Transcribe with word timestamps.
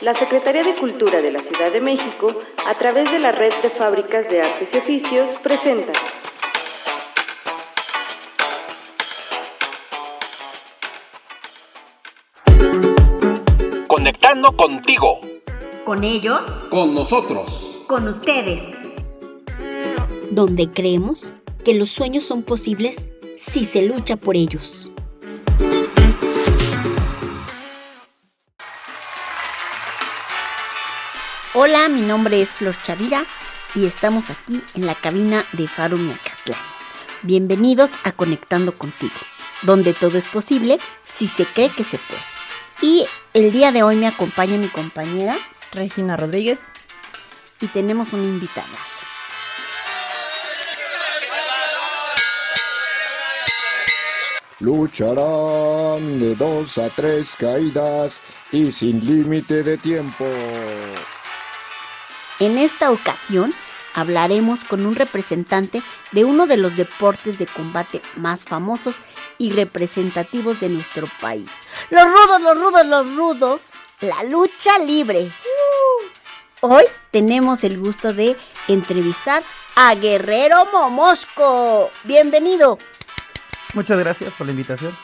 la 0.00 0.12
Secretaría 0.12 0.62
de 0.62 0.74
Cultura 0.74 1.22
de 1.22 1.32
la 1.32 1.40
Ciudad 1.40 1.72
de 1.72 1.80
México, 1.80 2.34
a 2.66 2.74
través 2.74 3.10
de 3.10 3.18
la 3.18 3.32
Red 3.32 3.52
de 3.62 3.70
Fábricas 3.70 4.28
de 4.28 4.42
Artes 4.42 4.74
y 4.74 4.78
Oficios, 4.78 5.36
presenta 5.42 5.92
Conectando 13.88 14.56
contigo. 14.56 15.20
Con 15.84 16.04
ellos. 16.04 16.40
Con 16.70 16.94
nosotros. 16.94 17.78
Con 17.86 18.06
ustedes. 18.06 18.62
Donde 20.30 20.68
creemos 20.70 21.32
que 21.64 21.74
los 21.74 21.90
sueños 21.90 22.24
son 22.24 22.42
posibles 22.42 23.08
si 23.36 23.64
se 23.64 23.82
lucha 23.86 24.16
por 24.16 24.36
ellos. 24.36 24.90
Hola, 31.58 31.88
mi 31.88 32.02
nombre 32.02 32.42
es 32.42 32.50
Flor 32.50 32.76
Chavira 32.82 33.24
y 33.74 33.86
estamos 33.86 34.28
aquí 34.28 34.62
en 34.74 34.84
la 34.84 34.94
cabina 34.94 35.42
de 35.52 35.66
Faro 35.66 35.96
Miacatlán. 35.96 36.60
Bienvenidos 37.22 37.92
a 38.04 38.12
Conectando 38.12 38.76
Contigo, 38.76 39.14
donde 39.62 39.94
todo 39.94 40.18
es 40.18 40.26
posible 40.26 40.78
si 41.06 41.26
se 41.26 41.46
cree 41.46 41.70
que 41.70 41.82
se 41.82 41.96
puede. 41.96 42.20
Y 42.82 43.06
el 43.32 43.52
día 43.52 43.72
de 43.72 43.82
hoy 43.82 43.96
me 43.96 44.06
acompaña 44.06 44.58
mi 44.58 44.68
compañera 44.68 45.34
Regina 45.72 46.18
Rodríguez 46.18 46.58
y 47.62 47.68
tenemos 47.68 48.12
un 48.12 48.22
invitado. 48.22 48.66
Lucharán 54.60 56.20
de 56.20 56.34
dos 56.34 56.76
a 56.76 56.90
tres 56.90 57.34
caídas 57.34 58.20
y 58.52 58.70
sin 58.70 59.06
límite 59.06 59.62
de 59.62 59.78
tiempo. 59.78 60.26
En 62.38 62.58
esta 62.58 62.90
ocasión 62.90 63.54
hablaremos 63.94 64.62
con 64.64 64.84
un 64.84 64.94
representante 64.94 65.82
de 66.12 66.24
uno 66.26 66.46
de 66.46 66.58
los 66.58 66.76
deportes 66.76 67.38
de 67.38 67.46
combate 67.46 68.02
más 68.14 68.44
famosos 68.44 68.96
y 69.38 69.52
representativos 69.52 70.60
de 70.60 70.68
nuestro 70.68 71.06
país. 71.20 71.50
Los 71.88 72.04
rudos, 72.04 72.42
los 72.42 72.58
rudos, 72.58 72.86
los 72.86 73.16
rudos, 73.16 73.60
la 74.00 74.22
lucha 74.24 74.78
libre. 74.80 75.30
Hoy 76.60 76.84
tenemos 77.10 77.64
el 77.64 77.78
gusto 77.78 78.12
de 78.12 78.36
entrevistar 78.68 79.42
a 79.74 79.94
Guerrero 79.94 80.66
Momosco. 80.70 81.90
Bienvenido. 82.04 82.78
Muchas 83.72 83.98
gracias 83.98 84.34
por 84.34 84.46
la 84.46 84.52
invitación. 84.52 84.94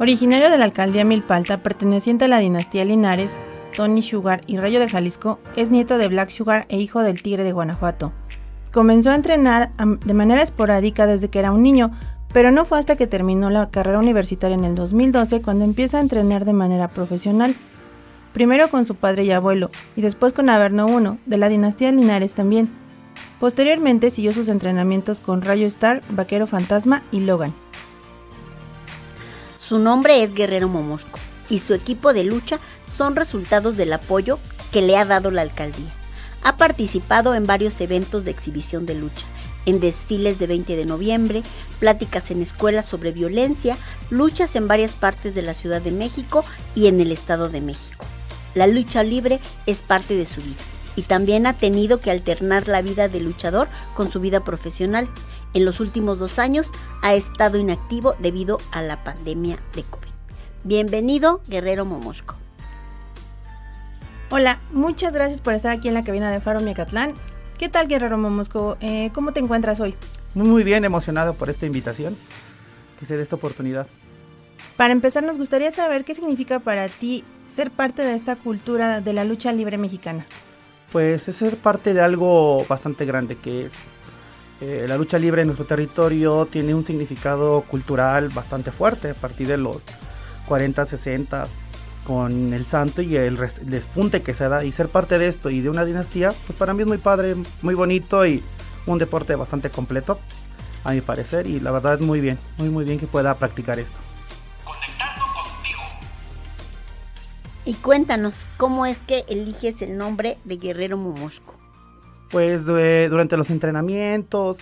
Originario 0.00 0.48
de 0.48 0.58
la 0.58 0.64
alcaldía 0.64 1.04
Milpalta, 1.04 1.60
perteneciente 1.60 2.26
a 2.26 2.28
la 2.28 2.38
dinastía 2.38 2.84
Linares, 2.84 3.32
Tony 3.74 4.04
Sugar 4.04 4.42
y 4.46 4.56
Rayo 4.56 4.78
de 4.78 4.88
Jalisco, 4.88 5.40
es 5.56 5.70
nieto 5.70 5.98
de 5.98 6.06
Black 6.06 6.30
Sugar 6.30 6.66
e 6.68 6.78
hijo 6.78 7.02
del 7.02 7.20
Tigre 7.20 7.42
de 7.42 7.50
Guanajuato. 7.50 8.12
Comenzó 8.72 9.10
a 9.10 9.16
entrenar 9.16 9.72
de 9.74 10.14
manera 10.14 10.42
esporádica 10.42 11.08
desde 11.08 11.28
que 11.30 11.40
era 11.40 11.50
un 11.50 11.64
niño, 11.64 11.90
pero 12.32 12.52
no 12.52 12.64
fue 12.64 12.78
hasta 12.78 12.94
que 12.94 13.08
terminó 13.08 13.50
la 13.50 13.70
carrera 13.70 13.98
universitaria 13.98 14.56
en 14.56 14.64
el 14.64 14.76
2012 14.76 15.42
cuando 15.42 15.64
empieza 15.64 15.98
a 15.98 16.02
entrenar 16.02 16.44
de 16.44 16.52
manera 16.52 16.86
profesional. 16.86 17.56
Primero 18.32 18.68
con 18.68 18.84
su 18.84 18.94
padre 18.94 19.24
y 19.24 19.32
abuelo, 19.32 19.68
y 19.96 20.02
después 20.02 20.32
con 20.32 20.48
Averno 20.48 20.86
I, 20.86 21.18
de 21.26 21.38
la 21.38 21.48
dinastía 21.48 21.90
Linares 21.90 22.34
también. 22.34 22.70
Posteriormente 23.40 24.12
siguió 24.12 24.32
sus 24.32 24.48
entrenamientos 24.48 25.18
con 25.18 25.42
Rayo 25.42 25.66
Star, 25.66 26.02
Vaquero 26.10 26.46
Fantasma 26.46 27.02
y 27.10 27.20
Logan. 27.20 27.52
Su 29.68 29.78
nombre 29.78 30.22
es 30.22 30.32
Guerrero 30.32 30.66
Momosco 30.66 31.18
y 31.50 31.58
su 31.58 31.74
equipo 31.74 32.14
de 32.14 32.24
lucha 32.24 32.58
son 32.96 33.14
resultados 33.16 33.76
del 33.76 33.92
apoyo 33.92 34.38
que 34.72 34.80
le 34.80 34.96
ha 34.96 35.04
dado 35.04 35.30
la 35.30 35.42
alcaldía. 35.42 35.92
Ha 36.42 36.56
participado 36.56 37.34
en 37.34 37.46
varios 37.46 37.78
eventos 37.82 38.24
de 38.24 38.30
exhibición 38.30 38.86
de 38.86 38.94
lucha, 38.94 39.26
en 39.66 39.78
desfiles 39.78 40.38
de 40.38 40.46
20 40.46 40.74
de 40.74 40.86
noviembre, 40.86 41.42
pláticas 41.80 42.30
en 42.30 42.40
escuelas 42.40 42.86
sobre 42.86 43.12
violencia, 43.12 43.76
luchas 44.08 44.56
en 44.56 44.68
varias 44.68 44.94
partes 44.94 45.34
de 45.34 45.42
la 45.42 45.52
Ciudad 45.52 45.82
de 45.82 45.92
México 45.92 46.46
y 46.74 46.86
en 46.86 46.98
el 47.02 47.12
Estado 47.12 47.50
de 47.50 47.60
México. 47.60 48.06
La 48.54 48.66
lucha 48.66 49.02
libre 49.02 49.38
es 49.66 49.82
parte 49.82 50.16
de 50.16 50.24
su 50.24 50.40
vida 50.40 50.62
y 50.96 51.02
también 51.02 51.46
ha 51.46 51.52
tenido 51.52 52.00
que 52.00 52.10
alternar 52.10 52.68
la 52.68 52.80
vida 52.80 53.08
de 53.08 53.20
luchador 53.20 53.68
con 53.94 54.10
su 54.10 54.18
vida 54.18 54.40
profesional. 54.44 55.10
En 55.54 55.64
los 55.64 55.80
últimos 55.80 56.18
dos 56.18 56.38
años 56.38 56.70
ha 57.02 57.14
estado 57.14 57.58
inactivo 57.58 58.14
debido 58.18 58.58
a 58.70 58.82
la 58.82 59.02
pandemia 59.02 59.58
de 59.74 59.82
COVID. 59.82 60.10
Bienvenido, 60.64 61.40
Guerrero 61.48 61.84
Momosco. 61.84 62.36
Hola, 64.30 64.58
muchas 64.72 65.14
gracias 65.14 65.40
por 65.40 65.54
estar 65.54 65.72
aquí 65.72 65.88
en 65.88 65.94
la 65.94 66.04
cabina 66.04 66.30
de 66.30 66.40
Faro 66.40 66.60
Miacatlán. 66.60 67.14
¿Qué 67.56 67.70
tal, 67.70 67.88
Guerrero 67.88 68.18
Momosco? 68.18 68.76
Eh, 68.80 69.10
¿Cómo 69.14 69.32
te 69.32 69.40
encuentras 69.40 69.80
hoy? 69.80 69.94
Muy, 70.34 70.48
muy 70.48 70.64
bien, 70.64 70.84
emocionado 70.84 71.32
por 71.32 71.48
esta 71.48 71.64
invitación, 71.64 72.16
que 73.00 73.06
se 73.06 73.16
dé 73.16 73.22
esta 73.22 73.36
oportunidad. 73.36 73.86
Para 74.76 74.92
empezar, 74.92 75.24
nos 75.24 75.38
gustaría 75.38 75.72
saber 75.72 76.04
qué 76.04 76.14
significa 76.14 76.60
para 76.60 76.88
ti 76.88 77.24
ser 77.56 77.70
parte 77.70 78.02
de 78.02 78.14
esta 78.14 78.36
cultura 78.36 79.00
de 79.00 79.12
la 79.14 79.24
lucha 79.24 79.50
libre 79.52 79.78
mexicana. 79.78 80.26
Pues 80.92 81.26
es 81.26 81.36
ser 81.36 81.56
parte 81.56 81.94
de 81.94 82.02
algo 82.02 82.64
bastante 82.68 83.06
grande, 83.06 83.36
que 83.36 83.66
es 83.66 83.72
eh, 84.60 84.86
la 84.88 84.96
lucha 84.96 85.18
libre 85.18 85.42
en 85.42 85.48
nuestro 85.48 85.66
territorio 85.66 86.46
tiene 86.46 86.74
un 86.74 86.84
significado 86.84 87.62
cultural 87.62 88.28
bastante 88.30 88.72
fuerte 88.72 89.10
a 89.10 89.14
partir 89.14 89.46
de 89.46 89.56
los 89.56 89.82
40, 90.48 90.84
60, 90.84 91.46
con 92.04 92.52
el 92.52 92.64
santo 92.64 93.02
y 93.02 93.16
el 93.16 93.38
despunte 93.62 94.22
que 94.22 94.34
se 94.34 94.48
da 94.48 94.64
y 94.64 94.72
ser 94.72 94.88
parte 94.88 95.18
de 95.18 95.28
esto 95.28 95.50
y 95.50 95.60
de 95.60 95.68
una 95.68 95.84
dinastía, 95.84 96.32
pues 96.46 96.58
para 96.58 96.72
mí 96.72 96.82
es 96.82 96.88
muy 96.88 96.98
padre, 96.98 97.36
muy 97.62 97.74
bonito 97.74 98.26
y 98.26 98.42
un 98.86 98.98
deporte 98.98 99.34
bastante 99.34 99.70
completo, 99.70 100.18
a 100.84 100.92
mi 100.92 101.02
parecer, 101.02 101.46
y 101.46 101.60
la 101.60 101.70
verdad 101.70 101.94
es 101.94 102.00
muy 102.00 102.20
bien, 102.20 102.38
muy 102.56 102.70
muy 102.70 102.84
bien 102.84 102.98
que 102.98 103.06
pueda 103.06 103.34
practicar 103.34 103.78
esto. 103.78 103.98
Conectando 104.64 105.24
contigo. 105.34 105.80
Y 107.66 107.74
cuéntanos, 107.74 108.46
¿cómo 108.56 108.86
es 108.86 108.98
que 108.98 109.24
eliges 109.28 109.82
el 109.82 109.98
nombre 109.98 110.38
de 110.44 110.56
Guerrero 110.56 110.96
Momosco? 110.96 111.57
Pues 112.30 112.64
durante 112.64 113.36
los 113.36 113.50
entrenamientos 113.50 114.58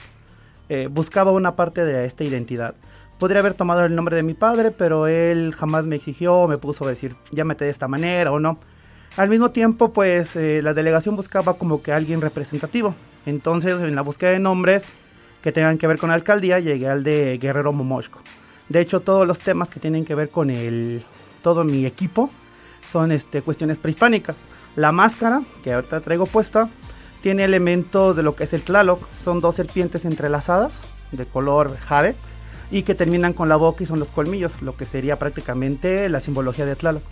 eh, 0.69 0.88
buscaba 0.91 1.32
una 1.32 1.56
parte 1.56 1.84
de 1.84 2.06
esta 2.06 2.25
identidad 2.25 2.75
podría 3.19 3.41
haber 3.41 3.54
tomado 3.54 3.84
el 3.84 3.94
nombre 3.94 4.16
de 4.16 4.22
mi 4.22 4.34
padre, 4.34 4.71
pero 4.71 5.06
él 5.06 5.54
jamás 5.56 5.84
me 5.84 5.97
exigió, 5.97 6.47
me 6.49 6.59
puso 6.59 6.84
a 6.84 6.91
decir, 6.91 7.16
llámate 7.31 7.65
de 7.65 7.71
esta 7.71 7.88
manera 7.88 8.32
o 8.32 8.38
no. 8.38 8.59
Al 9.16 9.28
mismo 9.28 9.50
tiempo, 9.50 9.93
pues 9.93 10.37
eh, 10.37 10.60
la 10.62 10.75
delegación 10.75 11.16
buscaba 11.16 11.54
como 11.54 11.82
que 11.82 11.93
alguien 11.93 12.21
representativo. 12.21 12.94
Entonces, 13.25 13.81
en 13.81 13.94
la 13.94 14.03
búsqueda 14.03 14.31
de 14.31 14.38
nombres 14.38 14.83
que 15.43 15.53
tengan 15.53 15.78
que 15.78 15.87
ver 15.87 15.98
con 15.98 16.10
la 16.10 16.15
alcaldía, 16.15 16.59
llegué 16.60 16.88
al 16.88 17.03
de 17.03 17.38
Guerrero 17.38 17.72
Momosco. 17.72 18.21
De 18.69 18.81
hecho, 18.81 19.00
todos 19.00 19.27
los 19.27 19.38
temas 19.38 19.69
que 19.69 19.81
tienen 19.81 20.04
que 20.04 20.15
ver 20.15 20.28
con 20.28 20.50
el, 20.50 21.03
todo 21.43 21.65
mi 21.65 21.87
equipo 21.87 22.28
son 22.93 23.12
este, 23.12 23.43
cuestiones 23.43 23.78
prehispánicas. 23.78 24.37
La 24.75 24.93
máscara, 24.93 25.41
que 25.65 25.72
ahorita 25.72 26.00
traigo 26.00 26.27
puesta, 26.27 26.69
tiene 27.26 27.42
elementos 27.42 28.14
de 28.14 28.22
lo 28.22 28.37
que 28.37 28.44
es 28.44 28.53
el 28.53 28.62
Tlaloc. 28.62 29.00
Son 29.25 29.41
dos 29.41 29.56
serpientes 29.56 30.04
entrelazadas 30.04 30.78
de 31.10 31.26
color 31.26 31.76
jade 31.76 32.14
y 32.70 32.84
que 32.84 32.94
terminan 32.94 33.32
con 33.32 33.48
la 33.48 33.56
boca 33.56 33.82
y 33.82 33.87
son 33.87 33.98
los 33.98 34.10
colmillos, 34.10 34.62
lo 34.62 34.76
que 34.76 34.84
sería 34.84 35.19
prácticamente 35.19 36.09
la 36.09 36.20
simbología 36.20 36.66
de 36.66 36.76
Tlaloc. 36.76 37.03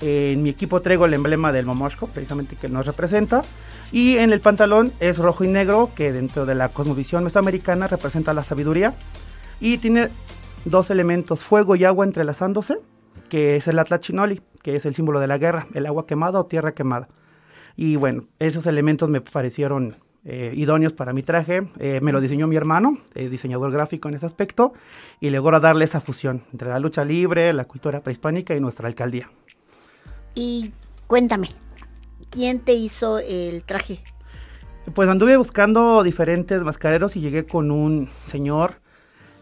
En 0.00 0.44
mi 0.44 0.50
equipo 0.50 0.80
traigo 0.80 1.06
el 1.06 1.14
emblema 1.14 1.50
del 1.50 1.66
Momoshko, 1.66 2.06
precisamente 2.06 2.54
que 2.54 2.68
nos 2.68 2.86
representa. 2.86 3.42
Y 3.90 4.18
en 4.18 4.32
el 4.32 4.38
pantalón 4.38 4.92
es 5.00 5.18
rojo 5.18 5.42
y 5.42 5.48
negro, 5.48 5.90
que 5.92 6.12
dentro 6.12 6.46
de 6.46 6.54
la 6.54 6.68
cosmovisión 6.68 7.24
mesoamericana 7.24 7.88
representa 7.88 8.34
la 8.34 8.44
sabiduría. 8.44 8.94
Y 9.58 9.78
tiene 9.78 10.08
dos 10.66 10.88
elementos, 10.90 11.40
fuego 11.40 11.74
y 11.74 11.82
agua 11.82 12.04
entrelazándose, 12.04 12.78
que 13.28 13.56
es 13.56 13.66
el 13.66 13.80
Atlachinoli, 13.80 14.40
que 14.62 14.76
es 14.76 14.86
el 14.86 14.94
símbolo 14.94 15.18
de 15.18 15.26
la 15.26 15.36
guerra, 15.36 15.66
el 15.74 15.86
agua 15.86 16.06
quemada 16.06 16.38
o 16.38 16.46
tierra 16.46 16.74
quemada. 16.74 17.08
Y 17.80 17.94
bueno, 17.94 18.24
esos 18.40 18.66
elementos 18.66 19.08
me 19.08 19.20
parecieron 19.20 19.94
eh, 20.24 20.52
idóneos 20.56 20.92
para 20.92 21.12
mi 21.12 21.22
traje. 21.22 21.68
Eh, 21.78 22.00
me 22.02 22.10
lo 22.10 22.20
diseñó 22.20 22.48
mi 22.48 22.56
hermano, 22.56 22.98
es 23.14 23.30
diseñador 23.30 23.70
gráfico 23.70 24.08
en 24.08 24.16
ese 24.16 24.26
aspecto, 24.26 24.72
y 25.20 25.30
logra 25.30 25.60
darle 25.60 25.84
esa 25.84 26.00
fusión 26.00 26.42
entre 26.50 26.70
la 26.70 26.80
lucha 26.80 27.04
libre, 27.04 27.52
la 27.52 27.66
cultura 27.66 28.00
prehispánica 28.00 28.56
y 28.56 28.58
nuestra 28.58 28.88
alcaldía. 28.88 29.30
Y 30.34 30.72
cuéntame, 31.06 31.50
¿quién 32.30 32.58
te 32.58 32.74
hizo 32.74 33.20
el 33.20 33.62
traje? 33.62 34.00
Pues 34.92 35.08
anduve 35.08 35.36
buscando 35.36 36.02
diferentes 36.02 36.64
mascareros 36.64 37.14
y 37.14 37.20
llegué 37.20 37.46
con 37.46 37.70
un 37.70 38.08
señor 38.24 38.80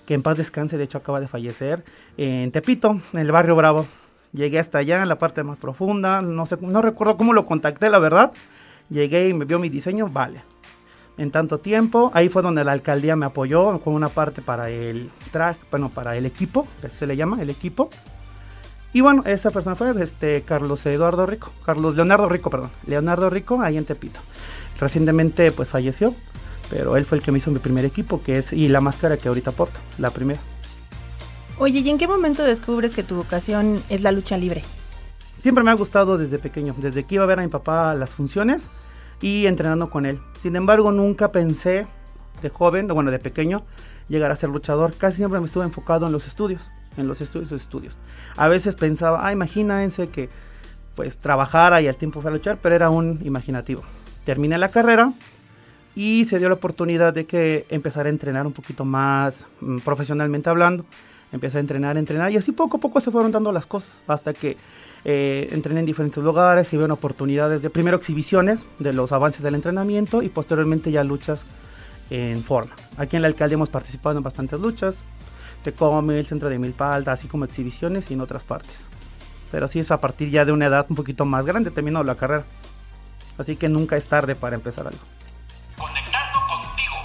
que 0.04 0.12
en 0.12 0.22
paz 0.22 0.36
descanse, 0.36 0.76
de 0.76 0.84
hecho 0.84 0.98
acaba 0.98 1.20
de 1.20 1.28
fallecer, 1.28 1.86
en 2.18 2.52
Tepito, 2.52 3.00
en 3.14 3.18
el 3.18 3.32
barrio 3.32 3.56
Bravo. 3.56 3.86
Llegué 4.36 4.58
hasta 4.58 4.78
allá, 4.78 5.00
en 5.00 5.08
la 5.08 5.16
parte 5.16 5.42
más 5.42 5.56
profunda, 5.56 6.20
no 6.20 6.44
sé, 6.44 6.58
no 6.60 6.82
recuerdo 6.82 7.16
cómo 7.16 7.32
lo 7.32 7.46
contacté, 7.46 7.88
la 7.88 7.98
verdad. 7.98 8.32
Llegué 8.90 9.30
y 9.30 9.34
me 9.34 9.46
vio 9.46 9.58
mi 9.58 9.70
diseño, 9.70 10.08
vale, 10.08 10.42
en 11.16 11.30
tanto 11.30 11.56
tiempo. 11.56 12.10
Ahí 12.12 12.28
fue 12.28 12.42
donde 12.42 12.62
la 12.62 12.72
alcaldía 12.72 13.16
me 13.16 13.24
apoyó 13.24 13.78
con 13.80 13.94
una 13.94 14.10
parte 14.10 14.42
para 14.42 14.68
el 14.68 15.10
track, 15.32 15.56
bueno, 15.70 15.88
para 15.88 16.18
el 16.18 16.26
equipo, 16.26 16.68
se 16.98 17.06
le 17.06 17.16
llama 17.16 17.40
el 17.40 17.48
equipo. 17.48 17.88
Y 18.92 19.00
bueno, 19.00 19.22
esa 19.24 19.50
persona 19.50 19.74
fue 19.74 19.90
este 20.02 20.42
Carlos 20.42 20.84
Eduardo 20.84 21.24
Rico, 21.24 21.50
Carlos 21.64 21.96
Leonardo 21.96 22.28
Rico, 22.28 22.50
perdón, 22.50 22.70
Leonardo 22.86 23.30
Rico, 23.30 23.62
ahí 23.62 23.78
en 23.78 23.86
Tepito. 23.86 24.20
Recientemente 24.78 25.50
pues 25.50 25.70
falleció, 25.70 26.14
pero 26.68 26.98
él 26.98 27.06
fue 27.06 27.16
el 27.16 27.24
que 27.24 27.32
me 27.32 27.38
hizo 27.38 27.50
mi 27.50 27.58
primer 27.58 27.86
equipo, 27.86 28.22
que 28.22 28.36
es, 28.36 28.52
y 28.52 28.68
la 28.68 28.82
máscara 28.82 29.16
que 29.16 29.28
ahorita 29.28 29.52
porto, 29.52 29.80
la 29.96 30.10
primera. 30.10 30.40
Oye, 31.58 31.80
¿y 31.80 31.88
en 31.88 31.96
qué 31.96 32.06
momento 32.06 32.44
descubres 32.44 32.94
que 32.94 33.02
tu 33.02 33.16
vocación 33.16 33.82
es 33.88 34.02
la 34.02 34.12
lucha 34.12 34.36
libre? 34.36 34.62
Siempre 35.40 35.64
me 35.64 35.70
ha 35.70 35.74
gustado 35.74 36.18
desde 36.18 36.38
pequeño, 36.38 36.74
desde 36.76 37.04
que 37.04 37.14
iba 37.14 37.24
a 37.24 37.26
ver 37.26 37.38
a 37.38 37.42
mi 37.42 37.48
papá 37.48 37.94
las 37.94 38.10
funciones 38.10 38.70
y 39.22 39.46
entrenando 39.46 39.88
con 39.88 40.04
él. 40.04 40.20
Sin 40.42 40.54
embargo, 40.54 40.92
nunca 40.92 41.32
pensé 41.32 41.86
de 42.42 42.50
joven, 42.50 42.88
bueno, 42.88 43.10
de 43.10 43.18
pequeño, 43.18 43.64
llegar 44.08 44.30
a 44.32 44.36
ser 44.36 44.50
luchador. 44.50 44.94
Casi 44.98 45.16
siempre 45.16 45.40
me 45.40 45.46
estuve 45.46 45.64
enfocado 45.64 46.04
en 46.04 46.12
los 46.12 46.26
estudios, 46.26 46.70
en 46.98 47.08
los 47.08 47.22
estudios, 47.22 47.50
los 47.50 47.62
estudios. 47.62 47.96
A 48.36 48.48
veces 48.48 48.74
pensaba, 48.74 49.26
ah, 49.26 49.32
imagínense 49.32 50.08
que 50.08 50.28
pues 50.94 51.16
trabajara 51.16 51.80
y 51.80 51.88
al 51.88 51.96
tiempo 51.96 52.20
fue 52.20 52.30
a 52.30 52.34
luchar, 52.34 52.58
pero 52.60 52.74
era 52.74 52.90
un 52.90 53.20
imaginativo. 53.24 53.82
Terminé 54.26 54.58
la 54.58 54.70
carrera 54.70 55.14
y 55.94 56.26
se 56.26 56.38
dio 56.38 56.48
la 56.48 56.56
oportunidad 56.56 57.14
de 57.14 57.24
que 57.24 57.64
empezara 57.70 58.08
a 58.08 58.12
entrenar 58.12 58.46
un 58.46 58.52
poquito 58.52 58.84
más 58.84 59.46
mm, 59.62 59.78
profesionalmente 59.78 60.50
hablando. 60.50 60.84
Empecé 61.36 61.58
a 61.58 61.60
entrenar, 61.60 61.96
a 61.96 61.98
entrenar 61.98 62.32
y 62.32 62.38
así 62.38 62.52
poco 62.52 62.78
a 62.78 62.80
poco 62.80 62.98
se 62.98 63.10
fueron 63.10 63.30
dando 63.30 63.52
las 63.52 63.66
cosas 63.66 64.00
hasta 64.06 64.32
que 64.32 64.56
eh, 65.04 65.48
entrené 65.52 65.80
en 65.80 65.86
diferentes 65.86 66.24
lugares 66.24 66.72
y 66.72 66.76
vieron 66.78 66.92
oportunidades 66.92 67.60
de 67.60 67.68
primero 67.68 67.98
exhibiciones 67.98 68.64
de 68.78 68.94
los 68.94 69.12
avances 69.12 69.42
del 69.42 69.54
entrenamiento 69.54 70.22
y 70.22 70.30
posteriormente 70.30 70.90
ya 70.90 71.04
luchas 71.04 71.44
en 72.08 72.42
forma. 72.42 72.74
Aquí 72.96 73.16
en 73.16 73.22
la 73.22 73.28
alcaldía 73.28 73.56
hemos 73.56 73.68
participado 73.68 74.16
en 74.16 74.22
bastantes 74.22 74.58
luchas, 74.58 75.02
Tecome, 75.62 76.18
el 76.18 76.24
centro 76.24 76.48
de 76.48 76.58
Milpalda, 76.58 77.12
así 77.12 77.28
como 77.28 77.44
exhibiciones 77.44 78.10
y 78.10 78.14
en 78.14 78.22
otras 78.22 78.44
partes. 78.44 78.74
Pero 79.50 79.68
sí 79.68 79.78
es 79.78 79.90
a 79.90 80.00
partir 80.00 80.30
ya 80.30 80.46
de 80.46 80.52
una 80.52 80.66
edad 80.66 80.86
un 80.88 80.96
poquito 80.96 81.26
más 81.26 81.44
grande, 81.44 81.70
terminado 81.70 82.02
la 82.02 82.14
carrera. 82.14 82.44
Así 83.36 83.56
que 83.56 83.68
nunca 83.68 83.98
es 83.98 84.06
tarde 84.06 84.36
para 84.36 84.56
empezar 84.56 84.86
algo. 84.86 84.98
Conectando 85.76 86.38
contigo. 86.48 86.96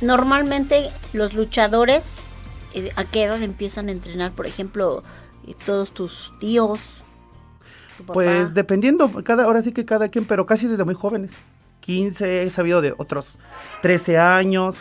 Normalmente 0.00 0.90
los 1.12 1.34
luchadores, 1.34 2.20
eh, 2.74 2.90
¿a 2.96 3.04
qué 3.04 3.24
edad 3.24 3.42
empiezan 3.42 3.88
a 3.88 3.92
entrenar? 3.92 4.32
Por 4.32 4.46
ejemplo, 4.46 5.02
eh, 5.46 5.54
todos 5.64 5.92
tus 5.92 6.32
tíos. 6.38 7.04
Pues 8.06 8.54
dependiendo, 8.54 9.10
cada, 9.24 9.44
ahora 9.44 9.62
sí 9.62 9.72
que 9.72 9.84
cada 9.84 10.08
quien, 10.08 10.24
pero 10.24 10.46
casi 10.46 10.66
desde 10.66 10.84
muy 10.84 10.94
jóvenes. 10.94 11.32
15, 11.80 12.42
he 12.42 12.50
sabido 12.50 12.80
de 12.80 12.94
otros 12.96 13.36
13 13.82 14.18
años, 14.18 14.78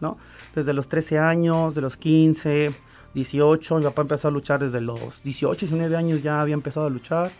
¿no? 0.00 0.16
Desde 0.54 0.72
los 0.72 0.88
13 0.88 1.18
años, 1.18 1.74
de 1.74 1.80
los 1.80 1.96
15, 1.96 2.72
18, 3.14 3.76
mi 3.76 3.84
papá 3.84 4.02
empezó 4.02 4.28
a 4.28 4.30
luchar 4.30 4.60
desde 4.60 4.80
los 4.80 5.22
18, 5.22 5.66
19 5.66 5.96
años 5.96 6.22
ya 6.22 6.40
había 6.40 6.54
empezado 6.54 6.86
a 6.86 6.90
luchar. 6.90 7.30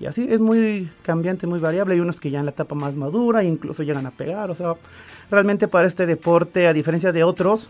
Y 0.00 0.06
así 0.06 0.26
es 0.28 0.40
muy 0.40 0.90
cambiante, 1.02 1.46
muy 1.46 1.60
variable. 1.60 1.94
Hay 1.94 2.00
unos 2.00 2.18
que 2.18 2.30
ya 2.30 2.40
en 2.40 2.46
la 2.46 2.50
etapa 2.50 2.74
más 2.74 2.94
madura 2.94 3.44
incluso 3.44 3.82
llegan 3.82 4.06
a 4.06 4.10
pegar. 4.10 4.50
O 4.50 4.54
sea, 4.54 4.74
realmente 5.30 5.68
para 5.68 5.86
este 5.86 6.06
deporte, 6.06 6.66
a 6.66 6.72
diferencia 6.72 7.12
de 7.12 7.22
otros, 7.22 7.68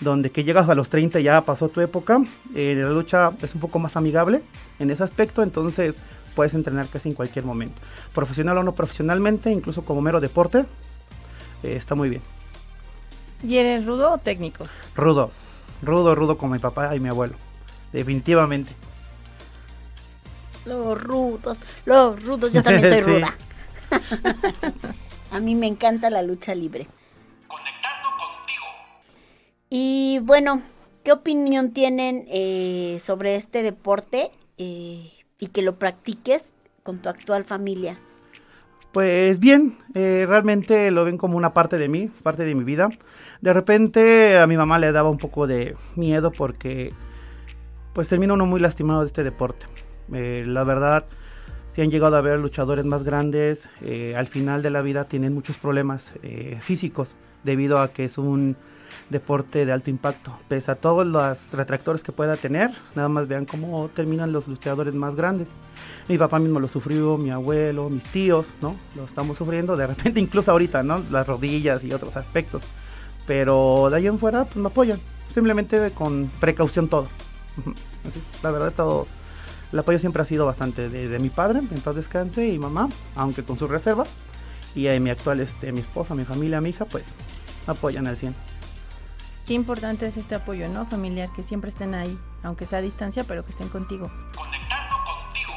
donde 0.00 0.30
que 0.30 0.44
llegas 0.44 0.68
a 0.68 0.74
los 0.74 0.90
30 0.90 1.20
ya 1.20 1.40
pasó 1.42 1.68
tu 1.68 1.80
época, 1.80 2.22
eh, 2.54 2.74
la 2.76 2.90
lucha 2.90 3.32
es 3.42 3.54
un 3.54 3.60
poco 3.60 3.78
más 3.78 3.96
amigable 3.96 4.42
en 4.78 4.90
ese 4.90 5.02
aspecto. 5.02 5.42
Entonces, 5.42 5.94
puedes 6.34 6.54
entrenar 6.54 6.86
casi 6.86 7.08
en 7.08 7.14
cualquier 7.14 7.44
momento. 7.44 7.80
Profesional 8.14 8.58
o 8.58 8.62
no 8.62 8.74
profesionalmente, 8.74 9.50
incluso 9.50 9.84
como 9.84 10.00
mero 10.00 10.20
deporte, 10.20 10.64
eh, 11.62 11.74
está 11.76 11.94
muy 11.94 12.08
bien. 12.08 12.22
¿Y 13.42 13.56
eres 13.56 13.86
rudo 13.86 14.12
o 14.12 14.18
técnico? 14.18 14.66
Rudo, 14.96 15.30
rudo, 15.82 16.14
rudo 16.14 16.38
como 16.38 16.54
mi 16.54 16.58
papá 16.58 16.94
y 16.94 17.00
mi 17.00 17.08
abuelo, 17.08 17.34
definitivamente. 17.92 18.72
Los 20.64 21.00
rudos, 21.02 21.58
los 21.86 22.22
rudos, 22.22 22.52
yo 22.52 22.62
también 22.62 22.88
soy 22.88 23.00
ruda. 23.00 23.34
A 25.30 25.40
mí 25.40 25.54
me 25.54 25.66
encanta 25.66 26.10
la 26.10 26.22
lucha 26.22 26.54
libre. 26.54 26.88
Y 29.70 30.20
bueno, 30.22 30.62
¿qué 31.04 31.12
opinión 31.12 31.72
tienen 31.72 32.24
eh, 32.28 32.98
sobre 33.02 33.36
este 33.36 33.62
deporte? 33.62 34.30
Eh, 34.56 35.10
y 35.38 35.48
que 35.48 35.62
lo 35.62 35.78
practiques 35.78 36.52
con 36.82 36.98
tu 36.98 37.08
actual 37.08 37.44
familia? 37.44 37.98
Pues 38.92 39.38
bien, 39.38 39.76
eh, 39.94 40.24
realmente 40.26 40.90
lo 40.90 41.04
ven 41.04 41.18
como 41.18 41.36
una 41.36 41.52
parte 41.52 41.76
de 41.76 41.88
mí, 41.88 42.10
parte 42.22 42.44
de 42.44 42.54
mi 42.54 42.64
vida. 42.64 42.88
De 43.42 43.52
repente 43.52 44.38
a 44.38 44.46
mi 44.46 44.56
mamá 44.56 44.78
le 44.78 44.90
daba 44.90 45.10
un 45.10 45.18
poco 45.18 45.46
de 45.46 45.76
miedo 45.94 46.32
porque 46.32 46.92
pues 47.92 48.08
termina 48.08 48.34
uno 48.34 48.46
muy 48.46 48.60
lastimado 48.60 49.02
de 49.02 49.08
este 49.08 49.22
deporte. 49.22 49.66
Eh, 50.14 50.44
la 50.46 50.64
verdad, 50.64 51.04
si 51.68 51.82
han 51.82 51.90
llegado 51.90 52.16
a 52.16 52.22
ver 52.22 52.40
luchadores 52.40 52.86
más 52.86 53.04
grandes, 53.04 53.68
al 54.16 54.26
final 54.26 54.62
de 54.62 54.70
la 54.70 54.80
vida 54.80 55.04
tienen 55.04 55.34
muchos 55.34 55.58
problemas 55.58 56.14
físicos 56.60 57.14
debido 57.44 57.78
a 57.78 57.92
que 57.92 58.04
es 58.04 58.18
un 58.18 58.56
deporte 59.10 59.64
de 59.64 59.72
alto 59.72 59.90
impacto. 59.90 60.32
Pese 60.48 60.70
a 60.70 60.74
todos 60.74 61.06
los 61.06 61.52
retractores 61.52 62.02
que 62.02 62.12
pueda 62.12 62.36
tener, 62.36 62.70
nada 62.94 63.08
más 63.08 63.28
vean 63.28 63.46
cómo 63.46 63.88
terminan 63.94 64.32
los 64.32 64.48
luchadores 64.48 64.94
más 64.94 65.14
grandes. 65.14 65.48
Mi 66.08 66.18
papá 66.18 66.38
mismo 66.38 66.60
lo 66.60 66.68
sufrió, 66.68 67.16
mi 67.18 67.30
abuelo, 67.30 67.90
mis 67.90 68.04
tíos, 68.04 68.46
¿no? 68.62 68.76
Lo 68.96 69.04
estamos 69.04 69.36
sufriendo, 69.36 69.76
de 69.76 69.86
repente 69.86 70.20
incluso 70.20 70.50
ahorita, 70.50 70.82
¿no? 70.82 71.02
Las 71.10 71.26
rodillas 71.26 71.82
y 71.84 71.92
otros 71.92 72.16
aspectos. 72.16 72.62
Pero 73.26 73.88
de 73.90 73.96
ahí 73.96 74.06
en 74.06 74.18
fuera, 74.18 74.44
pues 74.44 74.56
me 74.56 74.68
apoyan. 74.68 74.98
Simplemente 75.32 75.90
con 75.90 76.30
precaución 76.40 76.88
todo. 76.88 77.08
Así, 78.06 78.22
la 78.42 78.50
verdad, 78.50 78.72
todo. 78.74 79.06
El 79.70 79.78
apoyo 79.78 79.98
siempre 79.98 80.22
ha 80.22 80.24
sido 80.24 80.46
bastante 80.46 80.88
de, 80.88 81.18
mi 81.18 81.28
padre, 81.28 81.58
en 81.58 81.80
paz 81.82 81.94
descanse, 81.94 82.48
y 82.48 82.58
mamá, 82.58 82.88
aunque 83.14 83.42
con 83.42 83.58
sus 83.58 83.68
reservas. 83.68 84.08
Y 84.74 84.84
de 84.84 84.98
mi 84.98 85.10
actual, 85.10 85.40
este, 85.40 85.72
mi 85.72 85.80
esposa, 85.80 86.14
mi 86.14 86.24
familia, 86.24 86.62
mi 86.62 86.70
hija, 86.70 86.86
pues 86.86 87.04
apoyan 87.66 88.06
al 88.06 88.16
100 88.16 88.34
qué 89.48 89.54
importante 89.54 90.06
es 90.06 90.18
este 90.18 90.34
apoyo, 90.34 90.68
¿no? 90.68 90.84
Familiar, 90.84 91.30
que 91.34 91.42
siempre 91.42 91.70
estén 91.70 91.94
ahí, 91.94 92.18
aunque 92.42 92.66
sea 92.66 92.80
a 92.80 92.82
distancia, 92.82 93.24
pero 93.24 93.46
que 93.46 93.52
estén 93.52 93.70
contigo. 93.70 94.10
Conectando 94.36 94.94
contigo. 95.06 95.52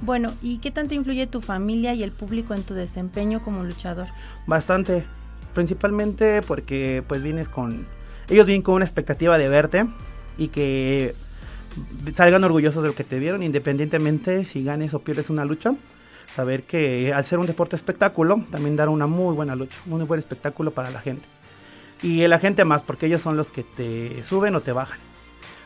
Bueno, 0.00 0.32
¿y 0.42 0.58
qué 0.58 0.72
tanto 0.72 0.94
influye 0.94 1.28
tu 1.28 1.40
familia 1.40 1.94
y 1.94 2.02
el 2.02 2.10
público 2.10 2.54
en 2.54 2.64
tu 2.64 2.74
desempeño 2.74 3.40
como 3.40 3.62
luchador? 3.62 4.08
Bastante, 4.48 5.06
principalmente 5.54 6.42
porque 6.42 7.04
pues 7.06 7.22
vienes 7.22 7.48
con, 7.48 7.86
ellos 8.28 8.46
vienen 8.48 8.62
con 8.62 8.74
una 8.74 8.84
expectativa 8.84 9.38
de 9.38 9.48
verte 9.48 9.86
y 10.36 10.48
que 10.48 11.14
salgan 12.16 12.42
orgullosos 12.42 12.82
de 12.82 12.88
lo 12.88 12.96
que 12.96 13.04
te 13.04 13.20
vieron, 13.20 13.44
independientemente 13.44 14.44
si 14.44 14.64
ganes 14.64 14.92
o 14.92 14.98
pierdes 14.98 15.30
una 15.30 15.44
lucha. 15.44 15.76
Saber 16.34 16.64
que 16.64 17.12
al 17.12 17.24
ser 17.24 17.38
un 17.38 17.46
deporte 17.46 17.76
espectáculo, 17.76 18.44
también 18.50 18.74
dar 18.74 18.88
una 18.88 19.06
muy 19.06 19.36
buena 19.36 19.54
lucha, 19.54 19.76
un 19.86 19.98
muy 19.98 20.04
buen 20.04 20.18
espectáculo 20.18 20.72
para 20.72 20.90
la 20.90 21.00
gente 21.00 21.33
y 22.04 22.28
la 22.28 22.38
gente 22.38 22.66
más, 22.66 22.82
porque 22.82 23.06
ellos 23.06 23.22
son 23.22 23.38
los 23.38 23.50
que 23.50 23.62
te 23.62 24.22
suben 24.24 24.54
o 24.54 24.60
te 24.60 24.72
bajan. 24.72 24.98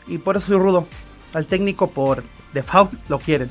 Y 0.07 0.19
por 0.19 0.37
eso 0.37 0.47
soy 0.47 0.57
rudo. 0.57 0.87
Al 1.33 1.45
técnico 1.45 1.91
por 1.91 2.23
default 2.53 2.93
lo 3.09 3.19
quieren. 3.19 3.49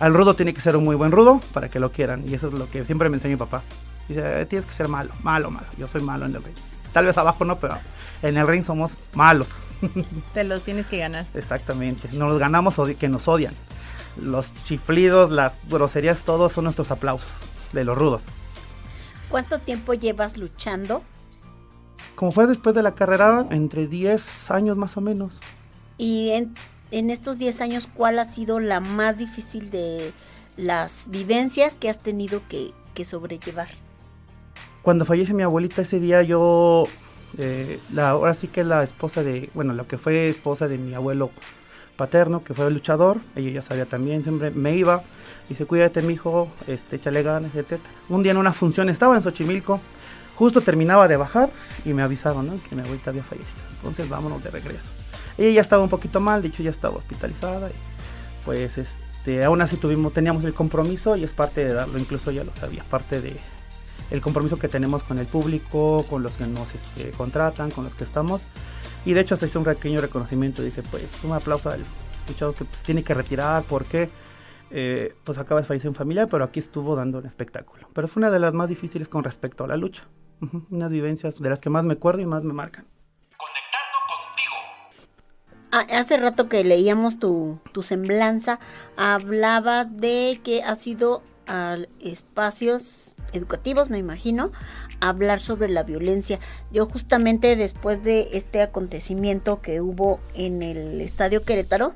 Al 0.00 0.14
rudo 0.14 0.34
tiene 0.34 0.54
que 0.54 0.62
ser 0.62 0.74
un 0.74 0.82
muy 0.82 0.96
buen 0.96 1.12
rudo 1.12 1.42
para 1.52 1.68
que 1.68 1.78
lo 1.78 1.92
quieran. 1.92 2.26
Y 2.26 2.32
eso 2.32 2.48
es 2.48 2.54
lo 2.54 2.70
que 2.70 2.86
siempre 2.86 3.10
me 3.10 3.16
enseña 3.16 3.34
mi 3.34 3.38
papá. 3.38 3.60
Dice, 4.08 4.40
eh, 4.40 4.46
tienes 4.46 4.64
que 4.64 4.72
ser 4.72 4.88
malo, 4.88 5.12
malo, 5.22 5.50
malo. 5.50 5.66
Yo 5.76 5.86
soy 5.88 6.00
malo 6.00 6.24
en 6.24 6.34
el 6.34 6.42
ring. 6.42 6.56
Tal 6.94 7.04
vez 7.04 7.18
abajo 7.18 7.44
no, 7.44 7.56
pero 7.56 7.76
en 8.22 8.38
el 8.38 8.46
ring 8.46 8.64
somos 8.64 8.94
malos. 9.12 9.48
Te 10.32 10.44
los 10.44 10.62
tienes 10.62 10.86
que 10.86 10.96
ganar. 10.96 11.26
Exactamente. 11.34 12.08
Nos 12.12 12.30
los 12.30 12.38
ganamos 12.38 12.76
que 12.98 13.08
nos 13.10 13.28
odian. 13.28 13.54
Los 14.16 14.54
chiflidos, 14.64 15.30
las 15.30 15.58
groserías, 15.68 16.24
todos 16.24 16.54
son 16.54 16.64
nuestros 16.64 16.90
aplausos 16.90 17.28
de 17.74 17.84
los 17.84 17.98
rudos. 17.98 18.22
¿Cuánto 19.28 19.58
tiempo 19.58 19.92
llevas 19.92 20.38
luchando? 20.38 21.02
Como 22.14 22.32
fue 22.32 22.46
después 22.46 22.74
de 22.74 22.82
la 22.82 22.94
carrera, 22.94 23.46
entre 23.50 23.86
10 23.86 24.50
años 24.50 24.76
más 24.76 24.96
o 24.96 25.00
menos. 25.00 25.40
Y 25.98 26.30
en, 26.30 27.10
estos 27.10 27.38
10 27.38 27.60
años, 27.60 27.88
¿cuál 27.92 28.18
ha 28.18 28.24
sido 28.24 28.60
la 28.60 28.80
más 28.80 29.18
difícil 29.18 29.70
de 29.70 30.12
las 30.56 31.08
vivencias 31.10 31.78
que 31.78 31.88
has 31.88 32.00
tenido 32.00 32.40
que, 32.48 32.72
sobrellevar? 33.04 33.68
Cuando 34.82 35.04
fallece 35.04 35.34
mi 35.34 35.42
abuelita 35.42 35.82
ese 35.82 36.00
día, 36.00 36.22
yo, 36.22 36.84
eh, 37.38 37.78
la, 37.92 38.10
ahora 38.10 38.34
sí 38.34 38.48
que 38.48 38.64
la 38.64 38.82
esposa 38.82 39.22
de, 39.22 39.50
bueno, 39.54 39.74
lo 39.74 39.86
que 39.86 39.98
fue 39.98 40.28
esposa 40.28 40.68
de 40.68 40.78
mi 40.78 40.94
abuelo 40.94 41.30
paterno, 41.96 42.42
que 42.42 42.54
fue 42.54 42.66
el 42.66 42.74
luchador, 42.74 43.18
ella 43.36 43.50
ya 43.50 43.62
sabía 43.62 43.86
también, 43.86 44.22
siempre 44.22 44.50
me 44.50 44.74
iba, 44.74 45.04
se 45.54 45.66
cuídate 45.66 46.02
mi 46.02 46.14
hijo, 46.14 46.48
este, 46.66 46.96
échale 46.96 47.22
ganas, 47.22 47.54
etc. 47.54 47.80
Un 48.08 48.22
día 48.22 48.32
en 48.32 48.38
una 48.38 48.52
función 48.52 48.88
estaba 48.88 49.16
en 49.16 49.22
Xochimilco, 49.22 49.80
Justo 50.36 50.60
terminaba 50.60 51.08
de 51.08 51.16
bajar 51.16 51.50
y 51.84 51.92
me 51.92 52.02
avisaron 52.02 52.46
¿no? 52.46 52.54
que 52.68 52.74
mi 52.74 52.82
abuelita 52.82 53.10
había 53.10 53.22
fallecido. 53.22 53.60
Entonces 53.76 54.08
vámonos 54.08 54.42
de 54.42 54.50
regreso. 54.50 54.88
Ella 55.38 55.50
ya 55.50 55.60
estaba 55.62 55.82
un 55.82 55.88
poquito 55.88 56.20
mal, 56.20 56.42
de 56.42 56.48
hecho 56.48 56.62
ya 56.62 56.70
estaba 56.70 56.96
hospitalizada. 56.96 57.68
Y 57.70 57.74
pues 58.44 58.78
este, 58.78 59.44
aún 59.44 59.62
así 59.62 59.76
tuvimos, 59.76 60.12
teníamos 60.12 60.44
el 60.44 60.54
compromiso 60.54 61.16
y 61.16 61.24
es 61.24 61.32
parte 61.32 61.64
de 61.64 61.74
darlo, 61.74 61.98
incluso 61.98 62.30
ya 62.30 62.44
lo 62.44 62.52
sabía, 62.52 62.82
parte 62.84 63.20
de 63.20 63.36
el 64.10 64.20
compromiso 64.20 64.58
que 64.58 64.68
tenemos 64.68 65.02
con 65.04 65.18
el 65.18 65.26
público, 65.26 66.04
con 66.08 66.22
los 66.22 66.32
que 66.32 66.46
nos 66.46 66.74
este, 66.74 67.10
contratan, 67.12 67.70
con 67.70 67.84
los 67.84 67.94
que 67.94 68.04
estamos. 68.04 68.42
Y 69.04 69.14
de 69.14 69.20
hecho 69.20 69.36
se 69.36 69.46
hizo 69.46 69.58
un 69.58 69.64
pequeño 69.64 70.00
reconocimiento, 70.00 70.62
dice 70.62 70.82
pues 70.82 71.24
un 71.24 71.32
aplauso 71.32 71.70
al 71.70 71.80
escuchado 72.20 72.52
que 72.52 72.64
pues, 72.64 72.80
tiene 72.80 73.02
que 73.02 73.14
retirar 73.14 73.64
porque 73.68 74.10
eh, 74.70 75.14
pues 75.24 75.38
acaba 75.38 75.60
de 75.60 75.66
fallecer 75.66 75.88
un 75.88 75.94
familiar, 75.94 76.28
pero 76.30 76.44
aquí 76.44 76.60
estuvo 76.60 76.94
dando 76.94 77.18
un 77.18 77.26
espectáculo. 77.26 77.88
Pero 77.92 78.06
fue 78.06 78.20
una 78.20 78.30
de 78.30 78.38
las 78.38 78.54
más 78.54 78.68
difíciles 78.68 79.08
con 79.08 79.24
respecto 79.24 79.64
a 79.64 79.66
la 79.66 79.76
lucha. 79.76 80.02
Unas 80.70 80.90
vivencias 80.90 81.40
de 81.40 81.48
las 81.48 81.60
que 81.60 81.70
más 81.70 81.84
me 81.84 81.94
acuerdo 81.94 82.20
y 82.20 82.26
más 82.26 82.44
me 82.44 82.52
marcan. 82.52 82.86
Ah, 85.74 85.86
hace 85.90 86.18
rato 86.18 86.50
que 86.50 86.64
leíamos 86.64 87.18
tu, 87.18 87.58
tu 87.72 87.82
semblanza, 87.82 88.60
hablabas 88.96 89.96
de 89.96 90.38
que 90.44 90.62
has 90.62 90.86
ido 90.86 91.22
a 91.46 91.78
espacios 92.00 93.14
educativos, 93.32 93.88
me 93.88 93.98
imagino, 93.98 94.52
a 95.00 95.08
hablar 95.08 95.40
sobre 95.40 95.68
la 95.68 95.82
violencia. 95.82 96.38
Yo 96.70 96.86
justamente 96.86 97.56
después 97.56 98.02
de 98.02 98.28
este 98.32 98.60
acontecimiento 98.60 99.62
que 99.62 99.80
hubo 99.80 100.20
en 100.34 100.62
el 100.62 101.00
Estadio 101.00 101.42
Querétaro, 101.42 101.94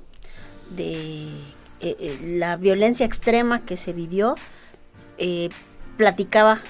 de 0.71 1.27
eh, 1.27 1.97
eh, 1.99 2.19
la 2.23 2.57
violencia 2.57 3.05
extrema 3.07 3.65
que 3.65 3.77
se 3.77 3.93
vivió, 3.93 4.37
eh, 5.19 5.51
platicaba 5.97 6.61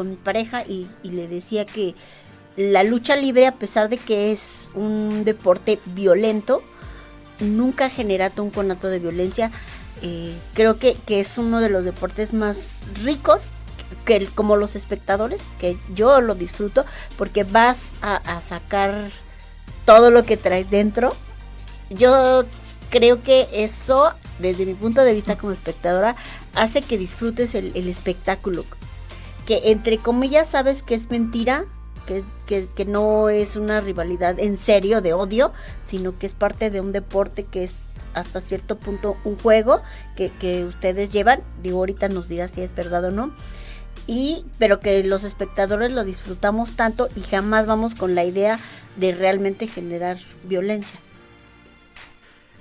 con 0.00 0.08
mi 0.08 0.16
pareja 0.16 0.62
y, 0.62 0.88
le 1.02 1.28
decía 1.28 1.66
que 1.66 1.94
la 2.56 2.84
lucha 2.84 3.16
libre, 3.16 3.46
a 3.46 3.56
pesar 3.56 3.90
de 3.90 3.98
que 3.98 4.32
es 4.32 4.70
un 4.74 5.26
deporte 5.26 5.78
violento, 5.84 6.62
nunca 7.38 7.84
ha 7.84 7.90
generado 7.90 8.42
un 8.42 8.48
conato 8.48 8.88
de 8.88 8.98
violencia. 8.98 9.50
Eh, 10.00 10.34
creo 10.54 10.78
que, 10.78 10.96
es 11.06 11.36
uno 11.36 11.60
de 11.60 11.68
los 11.68 11.84
deportes 11.84 12.32
más 12.32 12.84
ricos, 13.04 13.42
que 14.06 14.24
como 14.28 14.56
los 14.56 14.74
espectadores, 14.74 15.42
que 15.58 15.76
yo 15.94 16.22
lo 16.22 16.34
disfruto, 16.34 16.86
porque 17.18 17.44
vas 17.44 17.92
a, 18.00 18.40
sacar 18.40 19.10
todo 19.84 20.10
lo 20.10 20.22
que 20.22 20.38
traes 20.38 20.70
dentro. 20.70 21.14
Yo 21.90 22.44
creo 22.88 23.22
que 23.22 23.48
eso, 23.52 24.14
desde 24.38 24.64
mi 24.64 24.72
punto 24.72 25.04
de 25.04 25.12
vista 25.12 25.36
como 25.36 25.52
espectadora, 25.52 26.16
hace 26.54 26.80
que 26.80 26.96
disfrutes 26.96 27.54
el 27.54 27.86
espectáculo. 27.86 28.64
Que 29.50 29.72
entre 29.72 29.98
comillas 29.98 30.50
sabes 30.50 30.84
que 30.84 30.94
es 30.94 31.10
mentira, 31.10 31.64
que, 32.06 32.22
que, 32.46 32.68
que 32.68 32.84
no 32.84 33.30
es 33.30 33.56
una 33.56 33.80
rivalidad 33.80 34.38
en 34.38 34.56
serio 34.56 35.00
de 35.00 35.12
odio, 35.12 35.52
sino 35.84 36.16
que 36.16 36.28
es 36.28 36.34
parte 36.34 36.70
de 36.70 36.80
un 36.80 36.92
deporte 36.92 37.42
que 37.42 37.64
es 37.64 37.86
hasta 38.14 38.40
cierto 38.40 38.78
punto 38.78 39.16
un 39.24 39.36
juego 39.36 39.82
que, 40.14 40.30
que 40.30 40.64
ustedes 40.66 41.12
llevan. 41.12 41.40
Digo, 41.64 41.78
ahorita 41.78 42.08
nos 42.08 42.28
dirá 42.28 42.46
si 42.46 42.60
es 42.60 42.72
verdad 42.76 43.06
o 43.06 43.10
no. 43.10 43.34
Y, 44.06 44.46
pero 44.60 44.78
que 44.78 45.02
los 45.02 45.24
espectadores 45.24 45.90
lo 45.90 46.04
disfrutamos 46.04 46.76
tanto 46.76 47.08
y 47.16 47.22
jamás 47.22 47.66
vamos 47.66 47.96
con 47.96 48.14
la 48.14 48.24
idea 48.24 48.60
de 48.94 49.10
realmente 49.10 49.66
generar 49.66 50.18
violencia. 50.44 51.00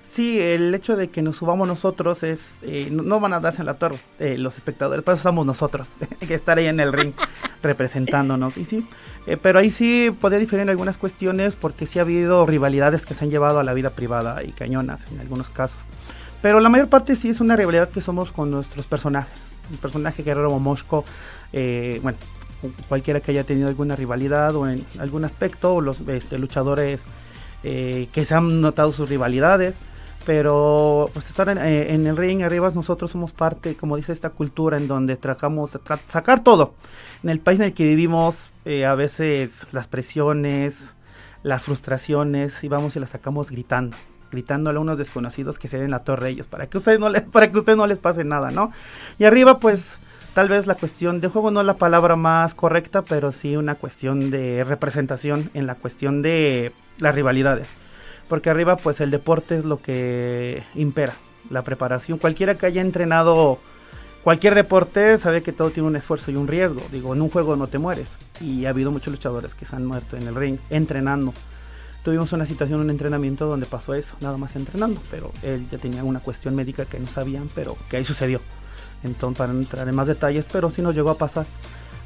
Sí, 0.09 0.39
el 0.39 0.73
hecho 0.73 0.95
de 0.95 1.09
que 1.09 1.21
nos 1.21 1.35
subamos 1.35 1.67
nosotros 1.67 2.23
es. 2.23 2.49
eh, 2.63 2.89
no, 2.91 3.03
no 3.03 3.19
van 3.19 3.31
a 3.33 3.39
darse 3.39 3.61
en 3.61 3.67
la 3.67 3.75
torre 3.75 3.99
eh, 4.17 4.39
los 4.39 4.55
espectadores, 4.55 5.03
para 5.03 5.15
eso 5.15 5.23
somos 5.23 5.45
nosotros, 5.45 5.87
que 6.27 6.33
estar 6.33 6.57
ahí 6.57 6.65
en 6.65 6.79
el 6.79 6.91
ring 6.91 7.13
representándonos. 7.61 8.57
Y 8.57 8.65
sí, 8.65 8.87
eh, 9.27 9.37
pero 9.39 9.59
ahí 9.59 9.69
sí 9.69 10.09
podría 10.19 10.39
diferir 10.39 10.63
en 10.63 10.69
algunas 10.69 10.97
cuestiones 10.97 11.53
porque 11.53 11.85
sí 11.85 11.99
ha 11.99 12.01
habido 12.01 12.47
rivalidades 12.47 13.05
que 13.05 13.13
se 13.13 13.23
han 13.23 13.29
llevado 13.29 13.59
a 13.59 13.63
la 13.63 13.75
vida 13.75 13.91
privada 13.91 14.43
y 14.43 14.51
cañonas 14.51 15.05
en 15.11 15.19
algunos 15.19 15.51
casos. 15.51 15.83
Pero 16.41 16.59
la 16.59 16.69
mayor 16.69 16.87
parte 16.89 17.15
sí 17.15 17.29
es 17.29 17.39
una 17.39 17.55
rivalidad 17.55 17.89
que 17.89 18.01
somos 18.01 18.31
con 18.31 18.49
nuestros 18.49 18.87
personajes. 18.87 19.39
El 19.71 19.77
personaje 19.77 20.23
Guerrero 20.23 20.49
Momosco, 20.49 21.05
eh, 21.53 21.99
bueno, 22.01 22.17
cualquiera 22.87 23.19
que 23.19 23.29
haya 23.29 23.43
tenido 23.43 23.67
alguna 23.67 23.95
rivalidad 23.95 24.55
o 24.55 24.67
en 24.67 24.83
algún 24.97 25.23
aspecto, 25.23 25.75
o 25.75 25.81
los 25.81 25.99
este, 26.01 26.39
luchadores 26.39 27.03
eh, 27.63 28.07
que 28.11 28.25
se 28.25 28.33
han 28.33 28.59
notado 28.59 28.91
sus 28.91 29.07
rivalidades 29.07 29.75
pero 30.25 31.09
pues 31.13 31.29
estar 31.29 31.49
en, 31.49 31.57
eh, 31.57 31.93
en 31.93 32.05
el 32.07 32.17
ring 32.17 32.43
arriba 32.43 32.71
nosotros 32.73 33.11
somos 33.11 33.31
parte 33.31 33.75
como 33.75 33.97
dice 33.97 34.13
esta 34.13 34.29
cultura 34.29 34.77
en 34.77 34.87
donde 34.87 35.15
tratamos 35.15 35.73
de 35.73 35.79
sacar 36.09 36.43
todo. 36.43 36.73
En 37.23 37.29
el 37.29 37.39
país 37.39 37.59
en 37.59 37.65
el 37.65 37.73
que 37.73 37.83
vivimos 37.83 38.49
eh, 38.65 38.85
a 38.85 38.95
veces 38.95 39.67
las 39.71 39.87
presiones 39.87 40.95
las 41.43 41.63
frustraciones 41.63 42.63
y 42.63 42.67
vamos 42.67 42.95
y 42.95 42.99
las 42.99 43.11
sacamos 43.11 43.49
gritando 43.49 43.95
gritándole 44.31 44.77
a 44.77 44.81
unos 44.81 44.97
desconocidos 44.97 45.57
que 45.57 45.67
se 45.67 45.79
den 45.79 45.91
la 45.91 46.03
torre 46.03 46.29
ellos 46.29 46.47
para 46.47 46.67
que 46.67 46.77
ustedes 46.77 46.99
no 46.99 47.09
les 47.09 47.23
para 47.31 47.51
que 47.51 47.57
ustedes 47.57 47.77
no 47.77 47.87
les 47.87 47.99
pase 47.99 48.23
nada 48.23 48.51
no 48.51 48.71
y 49.17 49.23
arriba 49.23 49.59
pues 49.59 49.99
tal 50.33 50.49
vez 50.49 50.67
la 50.67 50.75
cuestión 50.75 51.21
de 51.21 51.27
juego 51.29 51.51
no 51.51 51.61
es 51.61 51.65
la 51.65 51.77
palabra 51.77 52.15
más 52.15 52.53
correcta 52.53 53.03
pero 53.03 53.31
sí 53.31 53.55
una 53.55 53.75
cuestión 53.75 54.29
de 54.29 54.63
representación 54.63 55.49
en 55.53 55.65
la 55.65 55.75
cuestión 55.75 56.21
de 56.21 56.73
las 56.99 57.15
rivalidades 57.15 57.69
porque 58.29 58.49
arriba 58.49 58.77
pues 58.77 59.01
el 59.01 59.11
deporte 59.11 59.57
es 59.57 59.65
lo 59.65 59.81
que 59.81 60.63
impera, 60.75 61.15
la 61.49 61.63
preparación. 61.63 62.19
Cualquiera 62.19 62.55
que 62.55 62.67
haya 62.67 62.81
entrenado 62.81 63.59
cualquier 64.23 64.55
deporte 64.55 65.17
sabe 65.17 65.41
que 65.43 65.51
todo 65.51 65.71
tiene 65.71 65.89
un 65.89 65.95
esfuerzo 65.95 66.31
y 66.31 66.35
un 66.35 66.47
riesgo. 66.47 66.81
Digo, 66.91 67.13
en 67.13 67.21
un 67.21 67.29
juego 67.29 67.55
no 67.55 67.67
te 67.67 67.79
mueres 67.79 68.19
y 68.39 68.65
ha 68.65 68.69
habido 68.69 68.91
muchos 68.91 69.11
luchadores 69.11 69.55
que 69.55 69.65
se 69.65 69.75
han 69.75 69.85
muerto 69.85 70.15
en 70.15 70.27
el 70.27 70.35
ring 70.35 70.59
entrenando. 70.69 71.33
Tuvimos 72.03 72.31
una 72.31 72.45
situación, 72.45 72.79
un 72.79 72.89
entrenamiento 72.89 73.47
donde 73.47 73.65
pasó 73.65 73.93
eso, 73.93 74.15
nada 74.21 74.37
más 74.37 74.55
entrenando, 74.55 75.01
pero 75.11 75.31
él 75.43 75.65
ya 75.69 75.77
tenía 75.77 76.03
una 76.03 76.21
cuestión 76.21 76.55
médica 76.55 76.85
que 76.85 76.99
no 76.99 77.07
sabían, 77.07 77.49
pero 77.53 77.75
que 77.89 77.97
ahí 77.97 78.05
sucedió. 78.05 78.39
Entonces, 79.03 79.37
para 79.37 79.51
no 79.51 79.59
entrar 79.59 79.87
en 79.87 79.95
más 79.95 80.07
detalles, 80.07 80.45
pero 80.51 80.71
sí 80.71 80.81
nos 80.81 80.95
llegó 80.95 81.09
a 81.09 81.17
pasar. 81.17 81.45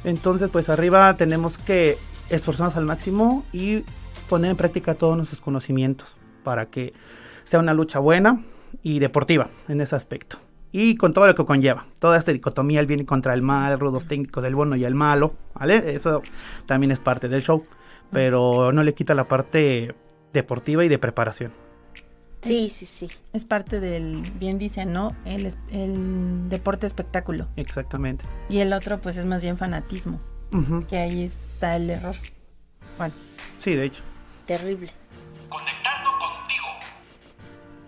Entonces, 0.02 0.50
pues 0.50 0.68
arriba 0.68 1.14
tenemos 1.14 1.58
que 1.58 1.96
esforzarnos 2.28 2.76
al 2.76 2.86
máximo 2.86 3.44
y 3.52 3.84
poner 4.28 4.50
en 4.50 4.56
práctica 4.56 4.94
todos 4.94 5.16
nuestros 5.16 5.40
conocimientos 5.40 6.16
para 6.42 6.66
que 6.66 6.92
sea 7.44 7.60
una 7.60 7.74
lucha 7.74 7.98
buena 7.98 8.42
y 8.82 8.98
deportiva 8.98 9.48
en 9.68 9.80
ese 9.80 9.96
aspecto. 9.96 10.38
Y 10.72 10.96
con 10.96 11.12
todo 11.12 11.26
lo 11.26 11.34
que 11.34 11.44
conlleva, 11.44 11.86
toda 12.00 12.18
esta 12.18 12.32
dicotomía, 12.32 12.80
el 12.80 12.86
bien 12.86 13.00
y 13.00 13.04
contra 13.04 13.32
el 13.32 13.42
mal, 13.42 13.78
rudos 13.78 14.08
técnicos 14.08 14.42
del 14.42 14.56
bueno 14.56 14.74
y 14.74 14.84
el 14.84 14.94
malo, 14.94 15.34
¿vale? 15.54 15.94
Eso 15.94 16.22
también 16.66 16.90
es 16.90 16.98
parte 16.98 17.28
del 17.28 17.42
show, 17.42 17.64
pero 18.10 18.72
no 18.72 18.82
le 18.82 18.92
quita 18.92 19.14
la 19.14 19.28
parte 19.28 19.94
deportiva 20.32 20.84
y 20.84 20.88
de 20.88 20.98
preparación. 20.98 21.52
Sí, 22.42 22.68
sí, 22.68 22.84
sí. 22.86 23.08
Es 23.32 23.44
parte 23.44 23.80
del, 23.80 24.22
bien 24.38 24.58
dice, 24.58 24.84
¿no? 24.84 25.08
El, 25.24 25.50
el 25.70 26.48
deporte 26.50 26.86
espectáculo. 26.86 27.46
Exactamente. 27.56 28.24
Y 28.50 28.58
el 28.58 28.72
otro, 28.72 29.00
pues, 29.00 29.16
es 29.16 29.24
más 29.24 29.42
bien 29.42 29.56
fanatismo. 29.56 30.20
Que 30.88 30.98
ahí 30.98 31.24
está 31.24 31.76
el 31.76 31.90
error. 31.90 32.14
Bueno. 32.98 33.14
Sí, 33.60 33.74
de 33.74 33.86
hecho. 33.86 34.02
Terrible. 34.46 34.90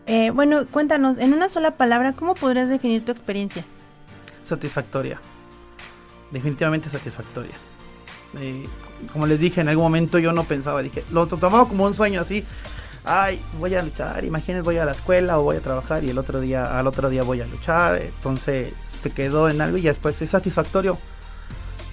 Eh, 0.06 0.30
bueno, 0.30 0.66
cuéntanos, 0.68 1.18
en 1.18 1.34
una 1.34 1.48
sola 1.48 1.72
palabra, 1.72 2.12
¿cómo 2.12 2.34
podrías 2.34 2.68
definir 2.68 3.04
tu 3.04 3.12
experiencia? 3.12 3.64
satisfactoria. 4.44 5.20
Definitivamente 6.30 6.88
satisfactoria. 6.88 7.54
Eh, 8.38 8.62
como 9.12 9.26
les 9.26 9.40
dije, 9.40 9.60
en 9.60 9.68
algún 9.68 9.82
momento 9.84 10.20
yo 10.20 10.30
no 10.32 10.44
pensaba, 10.44 10.82
dije, 10.82 11.02
lo 11.10 11.26
to- 11.26 11.36
tomaba 11.36 11.66
como 11.66 11.84
un 11.84 11.94
sueño 11.94 12.20
así. 12.20 12.44
Ay, 13.04 13.40
voy 13.58 13.74
a 13.74 13.82
luchar, 13.82 14.24
imagínense 14.24 14.62
voy 14.64 14.78
a 14.78 14.84
la 14.84 14.92
escuela 14.92 15.40
o 15.40 15.42
voy 15.42 15.56
a 15.56 15.60
trabajar 15.60 16.04
y 16.04 16.10
el 16.10 16.18
otro 16.18 16.40
día, 16.40 16.78
al 16.78 16.86
otro 16.86 17.10
día 17.10 17.24
voy 17.24 17.40
a 17.40 17.46
luchar. 17.46 18.00
Entonces 18.02 18.72
se 18.78 19.10
quedó 19.10 19.48
en 19.48 19.60
algo 19.60 19.78
y 19.78 19.82
después 19.82 20.22
es 20.22 20.30
satisfactorio. 20.30 20.96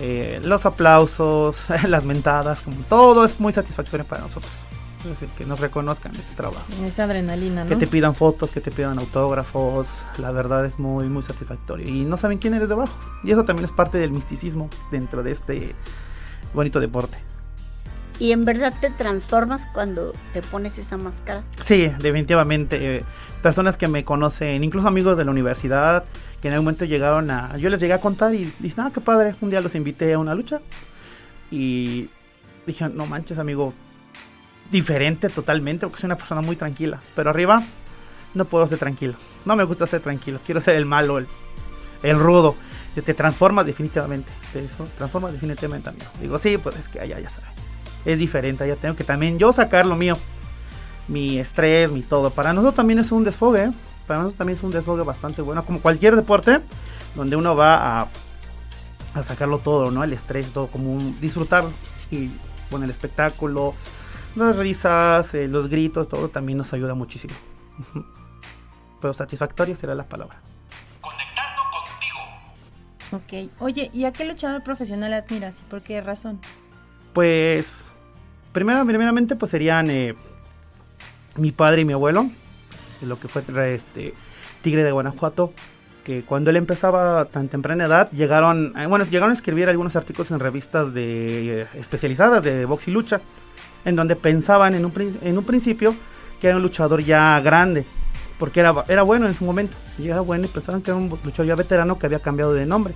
Eh, 0.06 0.42
los 0.44 0.66
aplausos, 0.66 1.56
las 1.88 2.04
mentadas, 2.04 2.60
como 2.60 2.76
todo 2.90 3.24
es 3.24 3.40
muy 3.40 3.54
satisfactorio 3.54 4.06
para 4.06 4.24
nosotros. 4.24 4.52
Es 5.06 5.10
decir, 5.12 5.30
que 5.38 5.46
nos 5.46 5.62
reconozcan 5.62 6.14
ese 6.16 6.34
trabajo. 6.36 6.66
Esa 6.86 7.06
adrenalina, 7.06 7.64
¿no? 7.64 7.70
Que 7.70 7.78
te 7.78 7.88
pidan 7.88 8.14
fotos, 8.14 8.52
que 8.52 8.60
te 8.60 8.70
pidan 8.70 9.00
autógrafos, 9.00 9.88
la 10.18 10.32
verdad 10.32 10.66
es 10.66 10.78
muy, 10.78 11.08
muy 11.08 11.24
satisfactorio. 11.24 11.88
Y 11.88 12.04
no 12.04 12.18
saben 12.18 12.38
quién 12.38 12.54
eres 12.54 12.68
debajo. 12.68 12.94
Y 13.24 13.32
eso 13.32 13.46
también 13.46 13.64
es 13.64 13.72
parte 13.72 13.98
del 13.98 14.12
misticismo 14.12 14.70
dentro 14.92 15.24
de 15.24 15.32
este 15.32 15.74
bonito 16.54 16.82
deporte. 16.82 17.18
Y 18.20 18.34
en 18.34 18.44
verdad 18.44 18.74
te 18.82 18.90
transformas 18.90 19.68
cuando 19.74 20.12
te 20.34 20.42
pones 20.42 20.78
esa 20.78 20.98
máscara. 20.98 21.44
Sí, 21.66 21.88
definitivamente. 22.00 22.98
eh, 22.98 23.04
personas 23.42 23.78
que 23.78 23.88
me 23.88 24.04
conocen, 24.04 24.64
incluso 24.64 24.88
amigos 24.88 25.18
de 25.18 25.26
la 25.26 25.32
universidad, 25.32 26.04
que 26.44 26.50
en 26.50 26.56
algún 26.56 26.66
momento 26.66 26.84
llegaron 26.84 27.32
a... 27.32 27.56
Yo 27.56 27.70
les 27.70 27.80
llegué 27.80 27.94
a 27.94 28.02
contar 28.02 28.36
y 28.36 28.54
dije, 28.60 28.76
ah, 28.78 28.92
qué 28.94 29.00
padre, 29.00 29.34
un 29.40 29.50
día 29.50 29.62
los 29.62 29.76
invité 29.76 30.12
a 30.12 30.20
una 30.20 30.36
lucha. 30.36 30.60
Y 31.50 32.10
dije, 32.68 32.90
no 32.90 33.06
manches, 33.06 33.38
amigo, 33.38 33.74
diferente 34.70 35.30
totalmente, 35.30 35.88
porque 35.88 36.02
soy 36.02 36.10
una 36.10 36.18
persona 36.18 36.42
muy 36.42 36.58
tranquila. 36.58 37.00
Pero 37.16 37.30
arriba 37.30 37.64
no 38.34 38.44
puedo 38.44 38.68
ser 38.68 38.78
tranquilo. 38.78 39.14
No 39.46 39.56
me 39.56 39.64
gusta 39.64 39.88
ser 39.88 40.02
tranquilo. 40.02 40.42
Quiero 40.46 40.60
ser 40.60 40.76
el 40.76 40.86
malo, 40.86 41.18
el, 41.18 41.28
el 42.04 42.20
rudo. 42.20 42.58
Te 42.94 43.14
transformas 43.14 43.66
definitivamente. 43.66 44.30
Te 44.52 44.68
transformas 44.98 45.32
definitivamente, 45.32 45.92
amigo. 45.92 46.08
Digo, 46.20 46.38
sí, 46.38 46.58
pues 46.58 46.78
es 46.78 46.90
que 46.90 47.00
allá 47.00 47.22
ya 47.22 47.30
sabes. 47.30 47.52
Es 48.04 48.20
diferente, 48.20 48.66
allá 48.66 48.76
tengo 48.76 48.98
que 48.98 49.06
también 49.06 49.40
yo 49.40 49.54
sacar 49.54 49.86
lo 49.86 49.96
mío. 49.96 50.18
Mi 51.08 51.40
estrés, 51.40 51.90
mi 51.90 52.02
todo. 52.02 52.32
Para 52.32 52.52
nosotros 52.52 52.76
también 52.76 53.00
es 53.00 53.14
un 53.14 53.24
desfogue. 53.24 53.64
¿eh? 53.64 53.72
Para 54.08 54.20
nosotros 54.20 54.38
también 54.38 54.58
es 54.58 54.64
un 54.64 54.72
desfogue 54.72 55.04
bastante 55.04 55.42
bueno. 55.42 55.64
Como 55.66 55.82
cualquier 55.82 56.16
deporte, 56.16 56.60
donde 57.16 57.36
uno 57.36 57.56
va 57.56 58.02
a, 58.02 58.08
a 59.14 59.24
sacarlo 59.24 59.60
todo, 59.60 59.92
¿no? 59.92 60.04
El 60.04 60.14
estrés, 60.14 60.48
todo, 60.52 60.68
como 60.68 60.94
un, 60.94 61.20
disfrutar. 61.20 61.64
Y 62.12 62.30
con 62.70 62.84
el 62.84 62.90
espectáculo, 62.90 63.74
las 64.36 64.58
risas, 64.58 65.34
eh, 65.34 65.48
los 65.48 65.70
gritos, 65.70 66.10
todo 66.10 66.30
también 66.30 66.58
nos 66.58 66.74
ayuda 66.74 66.94
muchísimo. 66.94 67.34
pero 69.04 69.14
satisfactoria 69.14 69.76
será 69.76 69.96
la 69.96 70.06
palabra. 70.06 70.38
Ok. 73.12 73.52
Oye, 73.60 73.92
¿y 73.94 74.06
a 74.06 74.14
qué 74.14 74.26
luchador 74.26 74.64
profesional 74.64 75.14
admiras 75.14 75.60
y 75.60 75.70
por 75.70 75.82
qué 75.82 76.00
razón? 76.00 76.40
Pues, 77.12 77.84
primero, 78.54 78.86
primeramente, 78.86 79.36
pues 79.36 79.52
serían 79.52 79.90
eh, 79.92 80.16
mi 81.36 81.52
padre 81.52 81.82
y 81.82 81.86
mi 81.86 81.92
abuelo, 81.92 82.30
lo 83.06 83.20
que 83.20 83.28
fue 83.28 83.44
este 83.74 84.14
Tigre 84.62 84.84
de 84.84 84.92
Guanajuato, 84.92 85.54
que 86.04 86.24
cuando 86.24 86.50
él 86.50 86.58
empezaba 86.58 87.26
tan 87.26 87.48
temprana 87.48 87.86
edad, 87.86 88.12
llegaron, 88.12 88.74
eh, 88.78 88.88
bueno, 88.88 89.06
llegaron 89.06 89.32
a 89.32 89.36
escribir 89.36 89.70
algunos 89.70 89.96
artículos 89.96 90.32
en 90.32 90.40
revistas 90.40 90.94
de 90.94 91.62
eh, 91.62 91.68
especializadas 91.76 92.44
de 92.44 92.66
box 92.66 92.88
y 92.88 92.92
lucha, 92.92 93.22
en 93.86 93.96
donde 93.96 94.16
pensaban 94.16 94.74
en 94.74 94.86
un, 94.86 95.20
en 95.22 95.38
un 95.38 95.44
principio 95.44 95.96
que 96.42 96.48
era 96.48 96.58
un 96.58 96.64
luchador 96.64 97.02
ya 97.04 97.40
grande, 97.40 97.86
porque 98.38 98.60
era, 98.60 98.74
era 98.88 99.04
bueno 99.04 99.28
en 99.28 99.36
su 99.36 99.46
momento, 99.46 99.78
y 99.98 100.08
era 100.10 100.22
bueno 100.22 100.46
y 100.46 100.50
pensaban 100.50 100.82
que 100.82 100.92
era 100.92 100.98
un 100.98 101.10
luchador 101.10 101.46
ya 101.46 101.56
veterano 101.56 101.98
que 101.98 102.06
había 102.06 102.20
cambiado 102.20 102.54
de 102.54 102.66
nombre. 102.66 102.94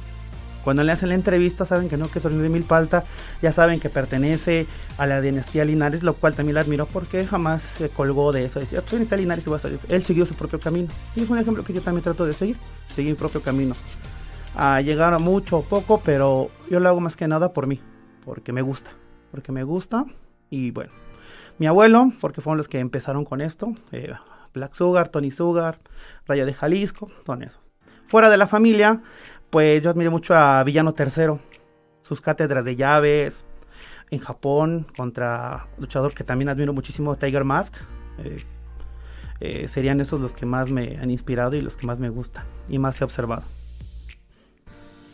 Cuando 0.67 0.83
le 0.83 0.91
hacen 0.91 1.07
la 1.07 1.15
entrevista 1.15 1.65
saben 1.65 1.87
que 1.87 1.95
no, 1.95 2.11
que 2.11 2.19
Orlando 2.19 2.43
de 2.43 2.49
Milpalta, 2.49 3.05
ya 3.41 3.53
saben 3.53 3.79
que 3.79 3.87
pertenece 3.87 4.67
a 4.97 5.05
la 5.05 5.21
dinastía 5.21 5.63
Linares, 5.63 6.03
lo 6.03 6.13
cual 6.13 6.35
también 6.35 6.55
la 6.55 6.59
admiro 6.59 6.85
porque 6.85 7.25
jamás 7.25 7.61
se 7.77 7.87
colgó 7.87 8.33
de 8.33 8.43
eso. 8.43 8.59
Decía, 8.59 8.81
pues 8.81 8.91
dinastía 8.91 9.17
Linares 9.17 9.47
y 9.47 9.49
va 9.49 9.55
a 9.55 9.59
salir. 9.59 9.79
Él 9.87 10.03
siguió 10.03 10.25
su 10.25 10.35
propio 10.35 10.59
camino. 10.59 10.89
Y 11.15 11.21
es 11.21 11.29
un 11.29 11.37
ejemplo 11.37 11.63
que 11.63 11.71
yo 11.71 11.79
también 11.79 12.03
trato 12.03 12.25
de 12.25 12.33
seguir, 12.33 12.57
seguir 12.93 13.13
mi 13.13 13.17
propio 13.17 13.41
camino. 13.41 13.75
A 14.57 14.81
llegar 14.81 15.13
a 15.13 15.19
mucho 15.19 15.59
o 15.59 15.61
poco, 15.63 16.01
pero 16.03 16.51
yo 16.69 16.81
lo 16.81 16.89
hago 16.89 16.99
más 16.99 17.15
que 17.15 17.29
nada 17.29 17.53
por 17.53 17.65
mí, 17.65 17.79
porque 18.25 18.51
me 18.51 18.61
gusta, 18.61 18.91
porque 19.31 19.53
me 19.53 19.63
gusta. 19.63 20.03
Y 20.49 20.71
bueno, 20.71 20.91
mi 21.59 21.67
abuelo, 21.67 22.11
porque 22.19 22.41
fueron 22.41 22.57
los 22.57 22.67
que 22.67 22.79
empezaron 22.79 23.23
con 23.23 23.39
esto, 23.39 23.73
eh, 23.93 24.11
Black 24.53 24.73
Sugar, 24.73 25.07
Tony 25.07 25.31
Sugar, 25.31 25.79
Rayo 26.25 26.45
de 26.45 26.53
Jalisco, 26.53 27.09
con 27.25 27.41
eso. 27.41 27.57
Fuera 28.07 28.29
de 28.29 28.37
la 28.37 28.47
familia, 28.47 29.01
pues 29.49 29.83
yo 29.83 29.89
admiro 29.89 30.11
mucho 30.11 30.35
a 30.35 30.63
Villano 30.63 30.93
III, 30.97 31.39
sus 32.01 32.21
cátedras 32.21 32.65
de 32.65 32.75
llaves 32.75 33.45
en 34.09 34.19
Japón 34.19 34.87
contra 34.95 35.67
luchador 35.77 36.13
que 36.13 36.23
también 36.23 36.49
admiro 36.49 36.73
muchísimo, 36.73 37.15
Tiger 37.15 37.43
Mask. 37.43 37.73
Eh, 38.19 38.37
eh, 39.39 39.67
serían 39.67 40.01
esos 40.01 40.19
los 40.19 40.33
que 40.33 40.45
más 40.45 40.71
me 40.71 40.97
han 40.97 41.11
inspirado 41.11 41.55
y 41.55 41.61
los 41.61 41.77
que 41.77 41.85
más 41.85 41.99
me 41.99 42.09
gustan 42.09 42.45
y 42.67 42.79
más 42.79 42.99
he 43.01 43.03
observado. 43.03 43.43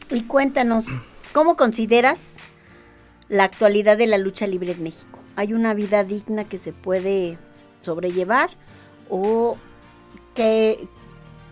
Y 0.10 0.24
cuéntanos, 0.24 0.86
¿cómo 1.34 1.58
consideras 1.58 2.36
la 3.28 3.44
actualidad 3.44 3.98
de 3.98 4.08
la 4.08 4.18
lucha 4.18 4.48
libre 4.48 4.72
en 4.72 4.84
México? 4.84 5.20
¿Hay 5.36 5.54
una 5.54 5.74
vida 5.74 6.04
digna 6.04 6.46
que 6.46 6.58
se 6.58 6.72
puede 6.72 7.38
sobrellevar 7.82 8.52
o 9.10 9.58
qué, 10.36 10.88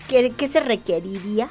qué 0.08 0.48
se 0.48 0.60
requeriría 0.60 1.50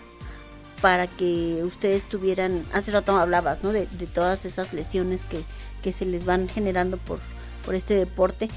para 0.80 1.06
que 1.06 1.62
ustedes 1.64 2.04
tuvieran, 2.04 2.62
hace 2.72 2.92
rato 2.92 3.16
hablabas, 3.18 3.62
¿no? 3.62 3.72
De, 3.72 3.86
todas 4.12 4.44
esas 4.44 4.72
lesiones 4.72 5.22
que, 5.24 5.42
que 5.82 5.92
se 5.92 6.04
les 6.04 6.24
van 6.24 6.48
generando 6.48 6.96
por, 6.96 7.18
por 7.64 7.74
este 7.74 7.94
deporte. 7.94 8.48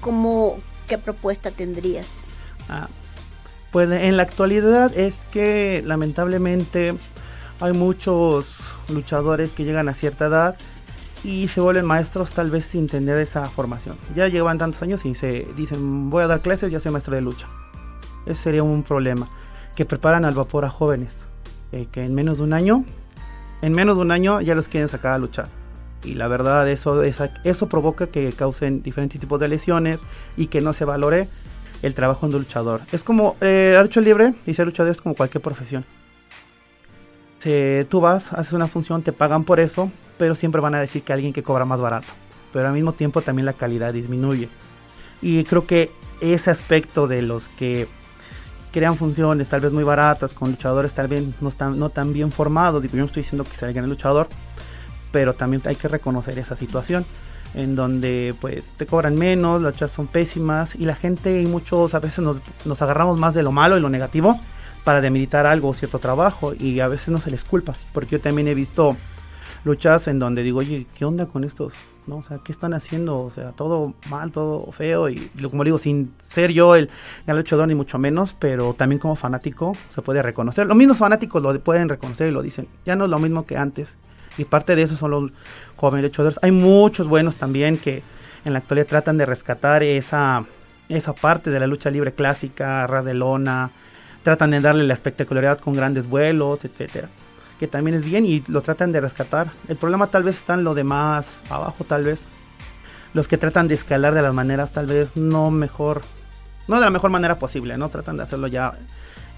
¿Cómo, 0.00 0.58
qué 0.88 0.98
propuesta 0.98 1.50
tendrías? 1.50 2.06
Ah, 2.68 2.88
pues 3.70 3.90
en 3.90 4.16
la 4.16 4.22
actualidad 4.22 4.96
es 4.96 5.26
que 5.30 5.82
lamentablemente 5.84 6.94
hay 7.60 7.72
muchos 7.72 8.58
luchadores 8.88 9.52
que 9.52 9.64
llegan 9.64 9.88
a 9.88 9.94
cierta 9.94 10.26
edad 10.26 10.56
y 11.24 11.48
se 11.48 11.60
vuelven 11.60 11.84
maestros 11.84 12.32
tal 12.32 12.50
vez 12.50 12.66
sin 12.66 12.88
tener 12.88 13.18
esa 13.18 13.46
formación. 13.46 13.96
Ya 14.14 14.28
llevan 14.28 14.58
tantos 14.58 14.82
años 14.82 15.04
y 15.04 15.14
se 15.14 15.46
dicen 15.56 16.08
voy 16.08 16.22
a 16.22 16.26
dar 16.26 16.40
clases, 16.40 16.70
ya 16.70 16.80
soy 16.80 16.92
maestro 16.92 17.14
de 17.14 17.20
lucha. 17.20 17.48
Ese 18.26 18.44
sería 18.44 18.62
un 18.62 18.82
problema. 18.82 19.28
Que 19.74 19.84
preparan 19.84 20.24
al 20.24 20.34
vapor 20.34 20.64
a 20.64 20.70
jóvenes. 20.70 21.26
Eh, 21.76 21.88
que 21.90 22.04
en 22.04 22.14
menos 22.14 22.38
de 22.38 22.44
un 22.44 22.52
año, 22.52 22.84
en 23.62 23.72
menos 23.72 23.96
de 23.96 24.02
un 24.02 24.10
año 24.10 24.40
ya 24.40 24.54
los 24.54 24.68
quieren 24.68 24.88
sacar 24.88 25.12
a 25.12 25.18
luchar. 25.18 25.48
Y 26.04 26.14
la 26.14 26.28
verdad 26.28 26.68
eso, 26.68 27.02
eso 27.02 27.68
provoca 27.68 28.06
que 28.06 28.32
causen 28.32 28.82
diferentes 28.82 29.20
tipos 29.20 29.40
de 29.40 29.48
lesiones 29.48 30.04
y 30.36 30.46
que 30.46 30.60
no 30.60 30.72
se 30.72 30.84
valore 30.84 31.28
el 31.82 31.94
trabajo 31.94 32.28
de 32.28 32.36
un 32.36 32.42
luchador. 32.42 32.82
Es 32.92 33.02
como 33.02 33.36
eh, 33.40 33.72
la 33.74 34.00
libre 34.02 34.34
y 34.46 34.54
ser 34.54 34.66
luchador 34.66 34.92
es 34.92 35.00
como 35.00 35.14
cualquier 35.14 35.42
profesión. 35.42 35.84
Tú 37.88 38.00
vas, 38.00 38.32
haces 38.32 38.54
una 38.54 38.66
función, 38.66 39.02
te 39.02 39.12
pagan 39.12 39.44
por 39.44 39.60
eso, 39.60 39.92
pero 40.18 40.34
siempre 40.34 40.60
van 40.60 40.74
a 40.74 40.80
decir 40.80 41.02
que 41.02 41.12
alguien 41.12 41.32
que 41.32 41.44
cobra 41.44 41.64
más 41.64 41.80
barato. 41.80 42.08
Pero 42.52 42.66
al 42.66 42.74
mismo 42.74 42.92
tiempo 42.92 43.20
también 43.20 43.46
la 43.46 43.52
calidad 43.52 43.92
disminuye. 43.92 44.48
Y 45.22 45.44
creo 45.44 45.64
que 45.64 45.90
ese 46.20 46.50
aspecto 46.50 47.06
de 47.06 47.22
los 47.22 47.46
que 47.50 47.86
crean 48.76 48.98
funciones 48.98 49.48
tal 49.48 49.62
vez 49.62 49.72
muy 49.72 49.84
baratas 49.84 50.34
con 50.34 50.50
luchadores 50.50 50.92
tal 50.92 51.08
vez 51.08 51.24
no, 51.40 51.48
están, 51.48 51.78
no 51.78 51.88
tan 51.88 52.12
bien 52.12 52.30
formados, 52.30 52.82
yo 52.84 52.90
no 52.92 53.06
estoy 53.06 53.22
diciendo 53.22 53.42
que 53.44 53.56
se 53.56 53.66
el 53.70 53.86
luchador, 53.86 54.28
pero 55.12 55.32
también 55.32 55.62
hay 55.64 55.76
que 55.76 55.88
reconocer 55.88 56.38
esa 56.38 56.58
situación 56.58 57.06
en 57.54 57.74
donde 57.74 58.34
pues 58.38 58.72
te 58.76 58.84
cobran 58.84 59.14
menos, 59.14 59.62
las 59.62 59.72
luchas 59.72 59.92
son 59.92 60.08
pésimas 60.08 60.74
y 60.74 60.84
la 60.84 60.94
gente 60.94 61.40
y 61.40 61.46
muchos 61.46 61.94
a 61.94 62.00
veces 62.00 62.18
nos, 62.18 62.36
nos 62.66 62.82
agarramos 62.82 63.18
más 63.18 63.32
de 63.32 63.42
lo 63.42 63.50
malo 63.50 63.78
y 63.78 63.80
lo 63.80 63.88
negativo 63.88 64.38
para 64.84 65.00
demeritar 65.00 65.46
algo 65.46 65.70
o 65.70 65.74
cierto 65.74 65.98
trabajo 65.98 66.52
y 66.52 66.80
a 66.80 66.88
veces 66.88 67.08
no 67.08 67.18
se 67.18 67.30
les 67.30 67.44
culpa, 67.44 67.72
porque 67.94 68.16
yo 68.16 68.20
también 68.20 68.46
he 68.46 68.54
visto 68.54 68.94
luchas 69.66 70.06
en 70.06 70.18
donde 70.20 70.42
digo, 70.44 70.60
oye, 70.60 70.86
¿qué 70.94 71.04
onda 71.04 71.26
con 71.26 71.42
estos? 71.44 71.74
¿No? 72.06 72.18
O 72.18 72.22
sea, 72.22 72.38
¿qué 72.38 72.52
están 72.52 72.72
haciendo? 72.72 73.18
O 73.18 73.30
sea, 73.32 73.50
todo 73.50 73.94
mal, 74.08 74.30
todo 74.30 74.70
feo 74.70 75.08
y 75.10 75.28
como 75.50 75.64
digo, 75.64 75.78
sin 75.78 76.14
ser 76.20 76.52
yo 76.52 76.76
el 76.76 76.88
gran 77.26 77.36
luchador 77.36 77.66
ni 77.66 77.74
mucho 77.74 77.98
menos, 77.98 78.34
pero 78.38 78.74
también 78.74 79.00
como 79.00 79.16
fanático 79.16 79.76
se 79.90 80.02
puede 80.02 80.22
reconocer. 80.22 80.66
Los 80.66 80.76
mismos 80.76 80.98
fanáticos 80.98 81.42
lo 81.42 81.58
pueden 81.60 81.88
reconocer 81.88 82.28
y 82.28 82.30
lo 82.30 82.42
dicen, 82.42 82.68
ya 82.86 82.94
no 82.94 83.04
es 83.04 83.10
lo 83.10 83.18
mismo 83.18 83.44
que 83.44 83.56
antes. 83.56 83.98
Y 84.38 84.44
parte 84.44 84.76
de 84.76 84.82
eso 84.82 84.96
son 84.96 85.10
los 85.10 85.32
jóvenes 85.74 86.04
luchadores. 86.04 86.38
Hay 86.42 86.52
muchos 86.52 87.08
buenos 87.08 87.36
también 87.36 87.76
que 87.76 88.02
en 88.44 88.52
la 88.52 88.60
actualidad 88.60 88.86
tratan 88.86 89.18
de 89.18 89.26
rescatar 89.26 89.82
esa, 89.82 90.44
esa 90.88 91.12
parte 91.12 91.50
de 91.50 91.58
la 91.58 91.66
lucha 91.66 91.90
libre 91.90 92.12
clásica, 92.12 92.86
ras 92.86 93.04
de 93.04 93.14
lona, 93.14 93.72
tratan 94.22 94.52
de 94.52 94.60
darle 94.60 94.84
la 94.84 94.94
espectacularidad 94.94 95.58
con 95.58 95.74
grandes 95.74 96.08
vuelos, 96.08 96.64
etcétera 96.64 97.08
que 97.58 97.68
también 97.68 97.96
es 97.96 98.04
bien 98.04 98.26
y 98.26 98.44
lo 98.48 98.60
tratan 98.62 98.92
de 98.92 99.00
rescatar. 99.00 99.48
El 99.68 99.76
problema 99.76 100.08
tal 100.08 100.22
vez 100.22 100.36
está 100.36 100.54
en 100.54 100.64
lo 100.64 100.74
demás 100.74 101.26
abajo, 101.50 101.84
tal 101.84 102.04
vez. 102.04 102.20
Los 103.14 103.28
que 103.28 103.38
tratan 103.38 103.68
de 103.68 103.74
escalar 103.74 104.14
de 104.14 104.22
las 104.22 104.34
maneras 104.34 104.72
tal 104.72 104.86
vez 104.86 105.16
no 105.16 105.50
mejor, 105.50 106.02
no 106.68 106.76
de 106.76 106.84
la 106.84 106.90
mejor 106.90 107.10
manera 107.10 107.38
posible, 107.38 107.78
¿no? 107.78 107.88
Tratan 107.88 108.16
de 108.18 108.24
hacerlo 108.24 108.46
ya 108.46 108.74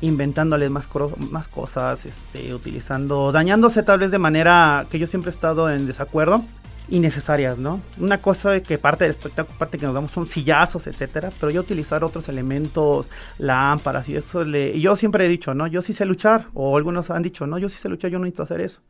inventándoles 0.00 0.70
más, 0.70 0.88
más 1.31 1.48
cosas, 1.48 2.07
este, 2.07 2.54
utilizando, 2.54 3.33
dañándose 3.33 3.83
tal 3.83 3.98
vez 3.98 4.11
de 4.11 4.18
manera 4.18 4.87
que 4.90 4.98
yo 4.98 5.07
siempre 5.07 5.31
he 5.31 5.35
estado 5.35 5.70
en 5.70 5.87
desacuerdo, 5.87 6.44
innecesarias, 6.90 7.59
¿no? 7.59 7.81
Una 7.98 8.18
cosa 8.18 8.61
que 8.62 8.79
parte 8.79 9.05
del 9.05 9.12
espectáculo, 9.12 9.59
parte 9.59 9.79
que 9.79 9.87
nos 9.87 9.94
damos 9.94 10.11
son 10.11 10.27
sillazos, 10.27 10.87
etcétera, 10.87 11.31
pero 11.38 11.51
yo 11.51 11.61
utilizar 11.61 12.03
otros 12.05 12.29
elementos, 12.29 13.11
lámparas 13.38 14.09
y 14.09 14.16
eso 14.16 14.44
le... 14.44 14.70
Y 14.70 14.81
yo 14.81 14.96
siempre 14.96 15.27
he 15.27 15.29
dicho, 15.29 15.55
¿no? 15.55 15.66
Yo 15.66 15.83
sí 15.83 15.92
sé 15.92 16.05
luchar, 16.05 16.46
o 16.55 16.77
algunos 16.77 17.11
han 17.11 17.22
dicho, 17.22 17.46
no, 17.46 17.59
yo 17.59 17.68
sí 17.68 17.79
sé 17.79 17.88
luchar, 17.88 18.11
yo 18.11 18.18
no 18.18 18.24
necesito 18.24 18.42
hacer 18.44 18.61
eso. 18.61 18.83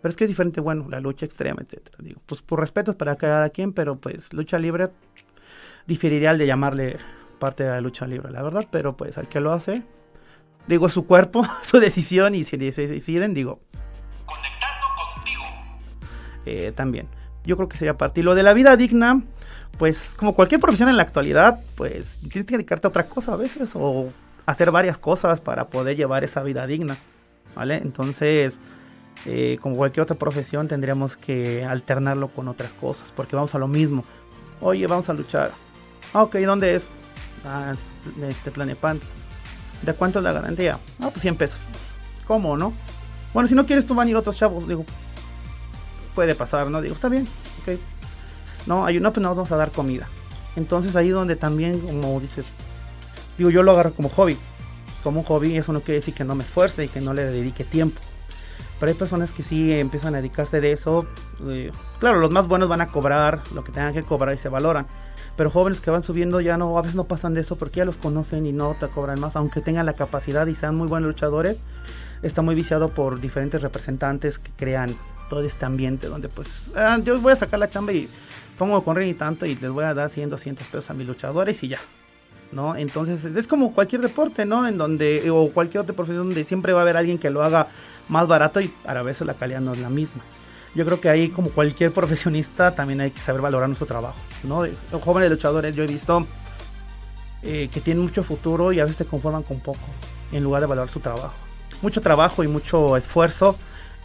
Pero 0.00 0.10
es 0.10 0.16
que 0.16 0.24
es 0.24 0.30
diferente, 0.30 0.60
bueno, 0.60 0.86
la 0.90 1.00
lucha 1.00 1.26
extrema, 1.26 1.62
etcétera. 1.62 1.96
Digo, 2.00 2.20
pues 2.26 2.42
por 2.42 2.60
respeto 2.60 2.96
para 2.96 3.16
cada 3.16 3.50
quien, 3.50 3.72
pero 3.72 3.96
pues 3.96 4.32
lucha 4.32 4.58
libre 4.58 4.90
diferiría 5.86 6.30
al 6.30 6.38
de 6.38 6.46
llamarle 6.46 6.98
parte 7.38 7.64
de 7.64 7.70
la 7.70 7.80
lucha 7.80 8.06
libre, 8.06 8.30
la 8.30 8.42
verdad, 8.42 8.66
pero 8.70 8.96
pues 8.96 9.18
al 9.18 9.28
que 9.28 9.40
lo 9.40 9.52
hace, 9.52 9.82
digo, 10.68 10.88
su 10.88 11.06
cuerpo, 11.06 11.46
su 11.62 11.80
decisión, 11.80 12.34
y 12.34 12.44
si 12.44 12.56
deciden, 12.56 13.34
digo, 13.34 13.60
eh, 16.44 16.72
también. 16.72 17.08
Yo 17.44 17.56
creo 17.56 17.68
que 17.68 17.76
sería 17.76 17.96
parte. 17.96 18.20
Y 18.20 18.22
lo 18.22 18.34
de 18.34 18.42
la 18.42 18.52
vida 18.52 18.76
digna, 18.76 19.22
pues 19.78 20.14
como 20.16 20.34
cualquier 20.34 20.60
profesión 20.60 20.88
en 20.88 20.96
la 20.96 21.02
actualidad, 21.02 21.60
pues 21.76 22.18
tienes 22.20 22.46
que 22.46 22.56
dedicarte 22.56 22.86
a 22.86 22.90
otra 22.90 23.08
cosa 23.08 23.32
a 23.32 23.36
veces 23.36 23.72
o 23.74 24.12
hacer 24.46 24.70
varias 24.70 24.98
cosas 24.98 25.40
para 25.40 25.66
poder 25.66 25.96
llevar 25.96 26.24
esa 26.24 26.42
vida 26.42 26.66
digna, 26.66 26.96
¿vale? 27.54 27.76
Entonces, 27.76 28.60
eh, 29.26 29.58
como 29.60 29.76
cualquier 29.76 30.02
otra 30.02 30.16
profesión, 30.16 30.68
tendríamos 30.68 31.16
que 31.16 31.64
alternarlo 31.64 32.28
con 32.28 32.48
otras 32.48 32.72
cosas, 32.74 33.12
porque 33.12 33.36
vamos 33.36 33.54
a 33.54 33.58
lo 33.58 33.68
mismo. 33.68 34.04
Oye, 34.60 34.86
vamos 34.86 35.08
a 35.08 35.12
luchar. 35.14 35.52
Ah, 36.12 36.22
ok, 36.22 36.36
¿dónde 36.36 36.76
es? 36.76 36.88
Ah, 37.44 37.74
este 38.28 38.50
Planepan. 38.50 39.00
¿De 39.82 39.94
cuánto 39.94 40.18
es 40.20 40.24
la 40.24 40.32
garantía? 40.32 40.78
Ah, 41.00 41.08
pues 41.10 41.22
100 41.22 41.36
pesos. 41.36 41.62
¿Cómo, 42.26 42.56
no? 42.56 42.72
Bueno, 43.34 43.48
si 43.48 43.54
no 43.54 43.66
quieres, 43.66 43.86
tú 43.86 43.94
van 43.94 44.06
a 44.06 44.10
ir 44.10 44.16
otros 44.16 44.36
chavos. 44.36 44.68
Digo, 44.68 44.84
puede 46.14 46.34
pasar, 46.34 46.68
¿no? 46.68 46.80
Digo, 46.80 46.94
está 46.94 47.08
bien, 47.08 47.26
ok. 47.62 47.78
No, 48.66 48.86
hay 48.86 49.00
no, 49.00 49.12
pues 49.12 49.22
nos 49.22 49.36
vamos 49.36 49.52
a 49.52 49.56
dar 49.56 49.70
comida. 49.70 50.08
Entonces 50.56 50.94
ahí 50.96 51.08
donde 51.08 51.36
también, 51.36 51.80
como 51.80 52.20
dices, 52.20 52.44
digo, 53.38 53.50
yo 53.50 53.62
lo 53.62 53.72
agarro 53.72 53.92
como 53.92 54.08
hobby. 54.08 54.36
Como 55.02 55.20
un 55.20 55.26
hobby, 55.26 55.56
eso 55.56 55.72
no 55.72 55.80
quiere 55.80 56.00
decir 56.00 56.14
que 56.14 56.24
no 56.24 56.34
me 56.34 56.44
esfuerce 56.44 56.84
y 56.84 56.88
que 56.88 57.00
no 57.00 57.12
le 57.12 57.24
dedique 57.24 57.64
tiempo. 57.64 58.00
Pero 58.78 58.90
hay 58.92 58.98
personas 58.98 59.30
que 59.30 59.42
sí 59.42 59.72
empiezan 59.72 60.14
a 60.14 60.18
dedicarse 60.18 60.60
de 60.60 60.72
eso. 60.72 61.06
eh, 61.46 61.70
claro, 61.98 62.18
los 62.18 62.30
más 62.30 62.46
buenos 62.46 62.68
van 62.68 62.80
a 62.80 62.88
cobrar 62.88 63.42
lo 63.54 63.64
que 63.64 63.72
tengan 63.72 63.94
que 63.94 64.02
cobrar 64.02 64.34
y 64.34 64.38
se 64.38 64.48
valoran. 64.48 64.86
Pero 65.36 65.50
jóvenes 65.50 65.80
que 65.80 65.90
van 65.90 66.02
subiendo 66.02 66.40
ya 66.40 66.56
no, 66.56 66.76
a 66.76 66.82
veces 66.82 66.94
no 66.94 67.04
pasan 67.04 67.32
de 67.34 67.40
eso 67.40 67.56
porque 67.56 67.78
ya 67.78 67.84
los 67.84 67.96
conocen 67.96 68.44
y 68.44 68.52
no 68.52 68.76
te 68.78 68.86
cobran 68.88 69.18
más, 69.18 69.34
aunque 69.34 69.60
tengan 69.60 69.86
la 69.86 69.94
capacidad 69.94 70.46
y 70.46 70.54
sean 70.54 70.76
muy 70.76 70.88
buenos 70.88 71.08
luchadores. 71.08 71.56
Está 72.22 72.42
muy 72.42 72.54
viciado 72.54 72.90
por 72.90 73.20
diferentes 73.20 73.62
representantes 73.62 74.38
que 74.38 74.50
crean 74.56 74.94
todo 75.32 75.40
este 75.44 75.64
ambiente 75.64 76.08
donde 76.08 76.28
pues 76.28 76.68
ah, 76.76 76.98
yo 77.02 77.18
voy 77.18 77.32
a 77.32 77.36
sacar 77.36 77.58
la 77.58 77.70
chamba 77.70 77.94
y 77.94 78.06
pongo 78.58 78.84
con 78.84 79.02
y 79.02 79.14
tanto 79.14 79.46
y 79.46 79.54
les 79.54 79.70
voy 79.70 79.82
a 79.82 79.94
dar 79.94 80.10
100, 80.10 80.28
200 80.28 80.66
pesos 80.66 80.90
a 80.90 80.92
mis 80.92 81.06
luchadores 81.06 81.62
y 81.62 81.68
ya. 81.68 81.78
¿No? 82.52 82.76
Entonces 82.76 83.24
es 83.24 83.48
como 83.48 83.72
cualquier 83.72 84.02
deporte, 84.02 84.44
¿no? 84.44 84.68
En 84.68 84.76
donde, 84.76 85.30
o 85.30 85.50
cualquier 85.50 85.84
otra 85.84 85.96
profesión 85.96 86.26
donde 86.26 86.44
siempre 86.44 86.74
va 86.74 86.80
a 86.80 86.82
haber 86.82 86.98
alguien 86.98 87.16
que 87.16 87.30
lo 87.30 87.42
haga 87.42 87.68
más 88.10 88.28
barato 88.28 88.60
y 88.60 88.70
a 88.84 89.00
veces 89.00 89.26
la 89.26 89.32
calidad 89.32 89.62
no 89.62 89.72
es 89.72 89.78
la 89.78 89.88
misma. 89.88 90.22
Yo 90.74 90.84
creo 90.84 91.00
que 91.00 91.08
ahí, 91.08 91.30
como 91.30 91.48
cualquier 91.48 91.92
profesionista, 91.92 92.74
también 92.74 93.00
hay 93.00 93.10
que 93.10 93.20
saber 93.20 93.40
valorar 93.40 93.70
nuestro 93.70 93.86
trabajo, 93.86 94.18
¿no? 94.44 94.66
Jóvenes 95.00 95.30
luchadores, 95.30 95.74
yo 95.74 95.84
he 95.84 95.86
visto 95.86 96.26
eh, 97.42 97.70
que 97.72 97.80
tienen 97.80 98.02
mucho 98.02 98.22
futuro 98.22 98.70
y 98.70 98.80
a 98.80 98.82
veces 98.82 98.98
se 98.98 99.06
conforman 99.06 99.44
con 99.44 99.60
poco, 99.60 99.80
en 100.30 100.44
lugar 100.44 100.60
de 100.60 100.66
valorar 100.66 100.90
su 100.90 101.00
trabajo. 101.00 101.32
Mucho 101.80 102.02
trabajo 102.02 102.44
y 102.44 102.48
mucho 102.48 102.98
esfuerzo 102.98 103.56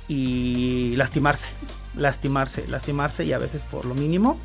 y 0.07 0.95
lastimarse, 0.95 1.49
lastimarse, 1.95 2.67
lastimarse 2.67 3.25
y 3.25 3.33
a 3.33 3.39
veces 3.39 3.61
por 3.61 3.85
lo 3.85 3.93
mínimo, 3.93 4.39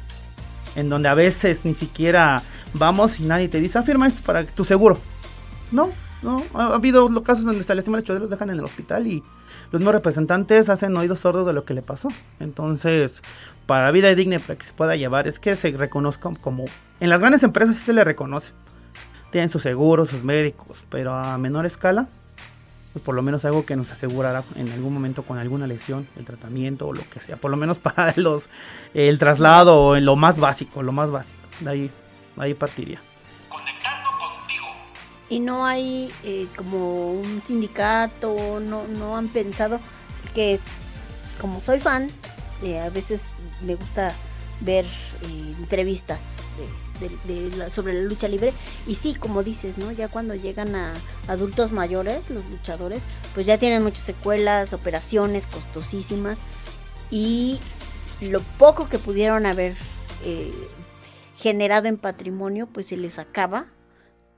en 0.76 0.88
donde 0.88 1.08
a 1.08 1.14
veces 1.14 1.64
ni 1.64 1.74
siquiera 1.74 2.42
vamos 2.74 3.20
y 3.20 3.24
nadie 3.24 3.48
te 3.48 3.60
dice, 3.60 3.78
afirma 3.78 4.06
esto 4.06 4.22
para 4.24 4.44
tu 4.44 4.64
seguro. 4.64 4.98
No, 5.70 5.90
no, 6.22 6.42
ha, 6.54 6.74
habido 6.74 7.22
casos 7.22 7.44
donde 7.44 7.64
se 7.64 7.74
lastiman 7.74 8.02
el 8.06 8.18
los 8.18 8.30
dejan 8.30 8.50
en 8.50 8.58
el 8.58 8.64
hospital 8.64 9.06
y 9.06 9.22
los 9.70 9.80
nuevos 9.80 9.94
representantes 9.94 10.68
hacen 10.68 10.96
oídos 10.96 11.20
sordos 11.20 11.46
de 11.46 11.52
lo 11.52 11.64
que 11.64 11.74
le 11.74 11.82
pasó. 11.82 12.08
Entonces, 12.40 13.22
para 13.66 13.90
vida 13.90 14.14
digna 14.14 14.38
para 14.38 14.58
que 14.58 14.66
se 14.66 14.72
pueda 14.72 14.96
llevar, 14.96 15.28
es 15.28 15.38
que 15.38 15.56
se 15.56 15.70
reconozca 15.70 16.30
como... 16.40 16.64
En 17.00 17.10
las 17.10 17.20
grandes 17.20 17.42
empresas 17.42 17.76
sí 17.76 17.82
se 17.82 17.92
le 17.92 18.04
reconoce. 18.04 18.52
Tienen 19.30 19.48
sus 19.48 19.62
seguros, 19.62 20.10
sus 20.10 20.24
médicos, 20.24 20.84
pero 20.90 21.14
a 21.14 21.38
menor 21.38 21.64
escala, 21.64 22.06
pues 22.92 23.04
por 23.04 23.14
lo 23.14 23.22
menos 23.22 23.44
algo 23.44 23.64
que 23.64 23.76
nos 23.76 23.90
asegurará 23.90 24.44
en 24.54 24.70
algún 24.70 24.92
momento 24.92 25.22
con 25.22 25.38
alguna 25.38 25.66
lesión, 25.66 26.06
el 26.16 26.24
tratamiento 26.24 26.86
o 26.86 26.92
lo 26.92 27.08
que 27.08 27.20
sea, 27.20 27.36
por 27.36 27.50
lo 27.50 27.56
menos 27.56 27.78
para 27.78 28.12
los 28.16 28.50
el 28.94 29.18
traslado 29.18 29.80
o 29.80 29.96
en 29.96 30.04
lo 30.04 30.16
más 30.16 30.38
básico, 30.38 30.82
lo 30.82 30.92
más 30.92 31.10
básico. 31.10 31.38
De 31.60 31.70
ahí, 31.70 31.90
ahí 32.36 32.54
partiría. 32.54 33.00
Conectando 33.48 34.10
contigo. 34.10 34.66
Y 35.28 35.40
no 35.40 35.64
hay 35.64 36.12
eh, 36.24 36.46
como 36.56 37.12
un 37.12 37.42
sindicato, 37.44 38.60
no, 38.60 38.86
no 38.86 39.16
han 39.16 39.28
pensado 39.28 39.80
que 40.34 40.60
como 41.40 41.60
soy 41.60 41.80
fan, 41.80 42.08
eh, 42.62 42.80
a 42.80 42.90
veces 42.90 43.22
me 43.62 43.74
gusta 43.74 44.14
ver 44.60 44.84
eh, 44.84 45.54
entrevistas 45.58 46.20
sobre 47.70 47.94
la 47.94 48.08
lucha 48.08 48.28
libre. 48.28 48.52
Y 48.86 48.94
sí, 48.94 49.14
como 49.14 49.42
dices, 49.42 49.78
¿no? 49.78 49.92
Ya 49.92 50.08
cuando 50.08 50.34
llegan 50.34 50.74
a 50.74 50.94
adultos 51.28 51.72
mayores, 51.72 52.30
los 52.30 52.44
luchadores, 52.50 53.02
pues 53.34 53.46
ya 53.46 53.58
tienen 53.58 53.82
muchas 53.82 54.04
secuelas, 54.04 54.72
operaciones 54.72 55.46
costosísimas. 55.46 56.38
Y 57.10 57.60
lo 58.20 58.40
poco 58.58 58.88
que 58.88 58.98
pudieron 58.98 59.46
haber 59.46 59.74
eh, 60.24 60.52
generado 61.36 61.88
en 61.88 61.96
patrimonio, 61.96 62.66
pues 62.66 62.86
se 62.86 62.96
les 62.96 63.18
acaba 63.18 63.66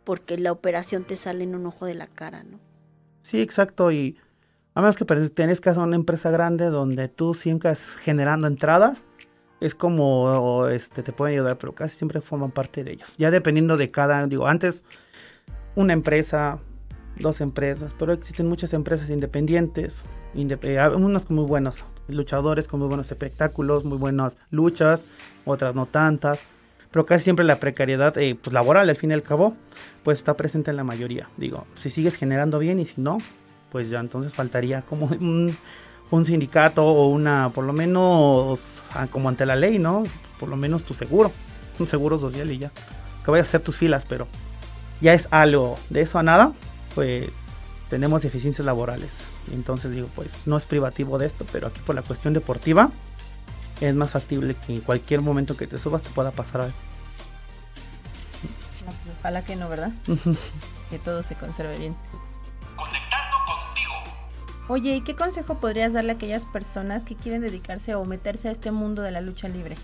porque 0.04 0.38
la 0.38 0.52
operación 0.52 1.04
te 1.04 1.16
sale 1.16 1.44
en 1.44 1.54
un 1.54 1.66
ojo 1.66 1.86
de 1.86 1.94
la 1.94 2.06
cara, 2.06 2.42
¿no? 2.44 2.60
Sí, 3.22 3.40
exacto. 3.40 3.90
Y 3.90 4.18
a 4.74 4.80
menos 4.80 4.96
que 4.96 5.04
pertenezcas 5.04 5.76
una 5.76 5.96
empresa 5.96 6.30
grande 6.30 6.66
donde 6.66 7.08
tú 7.08 7.34
siempre 7.34 7.74
generando 8.02 8.46
entradas, 8.46 9.04
es 9.64 9.74
como 9.74 10.68
este, 10.68 11.02
te 11.02 11.12
pueden 11.12 11.36
ayudar, 11.36 11.56
pero 11.56 11.74
casi 11.74 11.96
siempre 11.96 12.20
forman 12.20 12.50
parte 12.50 12.84
de 12.84 12.92
ellos. 12.92 13.08
Ya 13.16 13.30
dependiendo 13.30 13.78
de 13.78 13.90
cada, 13.90 14.26
digo, 14.26 14.46
antes 14.46 14.84
una 15.74 15.94
empresa, 15.94 16.58
dos 17.18 17.40
empresas, 17.40 17.94
pero 17.98 18.12
existen 18.12 18.46
muchas 18.46 18.74
empresas 18.74 19.08
independientes, 19.08 20.04
eh, 20.34 20.88
unas 20.94 21.24
con 21.24 21.36
muy 21.36 21.46
buenos 21.46 21.84
luchadores, 22.08 22.68
con 22.68 22.80
muy 22.80 22.88
buenos 22.88 23.10
espectáculos, 23.10 23.84
muy 23.84 23.96
buenas 23.96 24.36
luchas, 24.50 25.06
otras 25.46 25.74
no 25.74 25.86
tantas, 25.86 26.40
pero 26.90 27.06
casi 27.06 27.24
siempre 27.24 27.46
la 27.46 27.56
precariedad 27.56 28.16
eh, 28.18 28.34
pues, 28.40 28.52
laboral, 28.52 28.90
al 28.90 28.96
fin 28.96 29.12
y 29.12 29.14
al 29.14 29.22
cabo, 29.22 29.56
pues 30.02 30.18
está 30.18 30.34
presente 30.36 30.70
en 30.72 30.76
la 30.76 30.84
mayoría. 30.84 31.30
Digo, 31.38 31.66
si 31.78 31.88
sigues 31.88 32.16
generando 32.16 32.58
bien 32.58 32.80
y 32.80 32.86
si 32.86 33.00
no, 33.00 33.16
pues 33.72 33.88
ya 33.88 33.98
entonces 33.98 34.34
faltaría 34.34 34.82
como 34.82 35.06
un 35.06 35.56
un 36.14 36.24
sindicato 36.24 36.84
o 36.84 37.08
una, 37.08 37.50
por 37.50 37.64
lo 37.64 37.72
menos, 37.72 38.82
ah, 38.94 39.06
como 39.10 39.28
ante 39.28 39.46
la 39.46 39.56
ley, 39.56 39.78
¿no? 39.78 40.04
Por 40.38 40.48
lo 40.48 40.56
menos 40.56 40.84
tu 40.84 40.94
seguro, 40.94 41.32
un 41.78 41.88
seguro 41.88 42.18
social 42.18 42.50
y 42.50 42.58
ya. 42.58 42.70
Que 43.24 43.30
vayas 43.30 43.48
a 43.48 43.50
hacer 43.50 43.62
tus 43.62 43.76
filas, 43.76 44.04
pero 44.08 44.26
ya 45.00 45.14
es 45.14 45.28
algo 45.30 45.78
de 45.90 46.02
eso 46.02 46.18
a 46.18 46.22
nada, 46.22 46.52
pues 46.94 47.28
tenemos 47.90 48.22
deficiencias 48.22 48.64
laborales. 48.64 49.10
Entonces 49.52 49.92
digo, 49.92 50.08
pues 50.14 50.30
no 50.46 50.56
es 50.56 50.64
privativo 50.64 51.18
de 51.18 51.26
esto, 51.26 51.44
pero 51.52 51.68
aquí 51.68 51.80
por 51.84 51.94
la 51.94 52.02
cuestión 52.02 52.32
deportiva 52.32 52.90
es 53.80 53.94
más 53.94 54.10
factible 54.10 54.54
que 54.66 54.74
en 54.74 54.80
cualquier 54.80 55.20
momento 55.20 55.56
que 55.56 55.66
te 55.66 55.78
subas 55.78 56.02
te 56.02 56.10
pueda 56.10 56.30
pasar 56.30 56.62
algo. 56.62 56.76
ojalá 59.18 59.44
que 59.44 59.56
no, 59.56 59.68
¿verdad? 59.68 59.92
que 60.90 60.98
todo 60.98 61.22
se 61.22 61.34
conserve 61.34 61.76
bien. 61.78 61.96
Oye, 64.66 64.96
¿y 64.96 65.00
qué 65.02 65.14
consejo 65.14 65.56
podrías 65.56 65.92
darle 65.92 66.12
a 66.12 66.14
aquellas 66.14 66.44
personas 66.46 67.04
que 67.04 67.14
quieren 67.14 67.42
dedicarse 67.42 67.94
o 67.94 68.04
meterse 68.06 68.48
a 68.48 68.50
este 68.50 68.70
mundo 68.70 69.02
de 69.02 69.10
la 69.10 69.20
lucha 69.20 69.46
libre? 69.46 69.74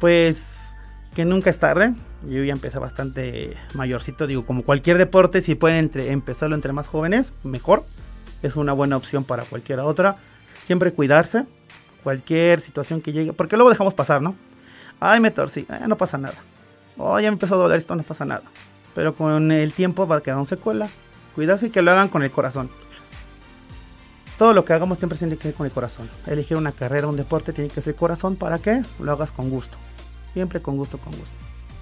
Pues 0.00 0.74
que 1.14 1.26
nunca 1.26 1.50
es 1.50 1.58
tarde. 1.58 1.92
Yo 2.24 2.42
ya 2.42 2.54
empecé 2.54 2.78
bastante 2.78 3.58
mayorcito, 3.74 4.26
digo, 4.26 4.46
como 4.46 4.62
cualquier 4.62 4.96
deporte, 4.96 5.42
si 5.42 5.54
pueden 5.54 5.76
entre, 5.76 6.12
empezarlo 6.12 6.54
entre 6.54 6.72
más 6.72 6.88
jóvenes, 6.88 7.34
mejor. 7.44 7.84
Es 8.42 8.56
una 8.56 8.72
buena 8.72 8.96
opción 8.96 9.24
para 9.24 9.44
cualquiera 9.44 9.84
otra. 9.84 10.16
Siempre 10.64 10.92
cuidarse, 10.92 11.44
cualquier 12.02 12.62
situación 12.62 13.02
que 13.02 13.12
llegue, 13.12 13.34
porque 13.34 13.56
luego 13.56 13.68
dejamos 13.68 13.92
pasar, 13.92 14.22
¿no? 14.22 14.34
Ay, 14.98 15.20
me 15.20 15.30
torcí, 15.30 15.66
eh, 15.68 15.86
no 15.86 15.96
pasa 15.96 16.16
nada. 16.16 16.36
Oh, 16.96 17.20
ya 17.20 17.30
me 17.30 17.34
empezó 17.34 17.54
a 17.56 17.58
doler 17.58 17.78
esto, 17.78 17.94
no 17.94 18.02
pasa 18.02 18.24
nada. 18.24 18.44
Pero 18.94 19.14
con 19.14 19.52
el 19.52 19.74
tiempo 19.74 20.06
va 20.06 20.22
quedando 20.22 20.46
secuelas. 20.46 20.94
Cuidarse 21.34 21.66
y 21.66 21.70
que 21.70 21.82
lo 21.82 21.90
hagan 21.90 22.08
con 22.08 22.22
el 22.22 22.30
corazón 22.30 22.70
todo 24.40 24.54
lo 24.54 24.64
que 24.64 24.72
hagamos 24.72 24.96
siempre 24.96 25.18
tiene 25.18 25.36
que 25.36 25.48
ver 25.48 25.54
con 25.54 25.66
el 25.66 25.72
corazón. 25.72 26.08
Elegir 26.26 26.56
una 26.56 26.72
carrera, 26.72 27.06
un 27.06 27.16
deporte, 27.16 27.52
tiene 27.52 27.68
que 27.68 27.82
ser 27.82 27.94
corazón 27.94 28.36
para 28.36 28.58
que 28.58 28.80
lo 28.98 29.12
hagas 29.12 29.32
con 29.32 29.50
gusto. 29.50 29.76
Siempre 30.32 30.62
con 30.62 30.78
gusto, 30.78 30.96
con 30.96 31.12
gusto. 31.12 31.34